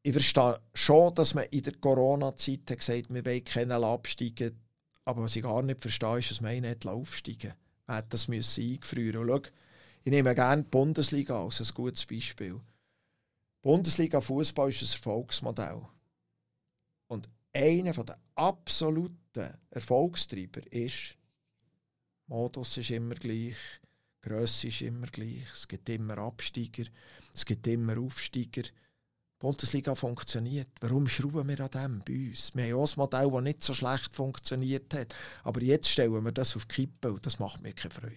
[0.03, 4.59] ich verstehe schon, dass man in der Corona-Zeit gesagt hat, wir wollen keine absteigen.
[5.05, 7.55] Aber was ich gar nicht verstehe, ist, dass man nicht aufsteigen
[7.87, 9.29] Man das müssen eingefrieren.
[9.29, 9.51] Und schau,
[10.05, 12.61] ich nehme gerne die Bundesliga als ein gutes Beispiel.
[13.63, 15.83] Bundesliga Fußball ist ein Erfolgsmodell.
[17.09, 21.17] Und einer der absoluten Erfolgstreiber ist,
[22.27, 23.57] Modus ist immer gleich,
[24.21, 26.85] Grösse ist immer gleich, es gibt immer Absteiger,
[27.35, 28.65] es gibt immer Aufsteiger.
[29.41, 30.67] Die Bundesliga funktioniert.
[30.81, 32.51] Warum schrauben wir an dem bei uns?
[32.55, 35.15] Wir haben auch ein Modell, das nicht so schlecht funktioniert hat.
[35.45, 38.17] Aber jetzt stellen wir das auf die Kippe und das macht mir keine Freude.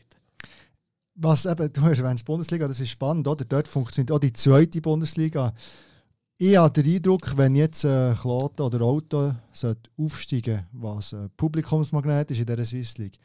[1.13, 3.45] Was eben, du erwähnst Bundesliga, das ist spannend, oder?
[3.45, 5.53] Dort funktioniert auch die zweite Bundesliga.
[6.39, 9.35] Ich habe den Eindruck, wenn jetzt ein Kloten oder Auto
[9.99, 13.19] aufsteigen was ein Publikumsmagnet ist in dieser Swiss League,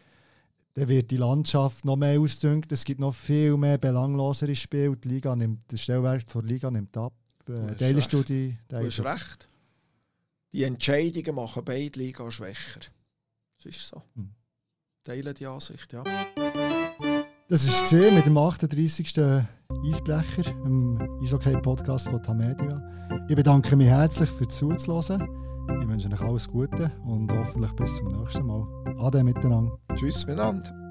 [0.75, 2.71] dann wird die Landschaft noch mehr ausdünkt.
[2.73, 4.99] Es gibt noch viel mehr belanglosere Spiele.
[4.99, 7.15] Die Liga nimmt, der Stellwert der Liga nimmt ab.
[7.79, 8.57] Teilst du die?
[8.69, 9.49] Du hast recht.
[10.53, 12.81] Die Entscheidungen machen beide Liga schwächer.
[13.57, 14.03] Das ist so.
[14.15, 14.31] Hm.
[15.05, 16.03] Teilen die Ansicht, ja.
[17.49, 19.07] Das ist gesehen mit dem 38.
[19.87, 22.83] Eisbrecher, im Eishockey-Podcast von Tamedia.
[23.29, 25.29] Ich bedanke mich herzlich für das Zuhören.
[25.81, 28.67] Ich wünsche euch alles Gute und hoffentlich bis zum nächsten Mal.
[28.99, 29.79] Ade miteinander.
[29.95, 30.86] Tschüss miteinander.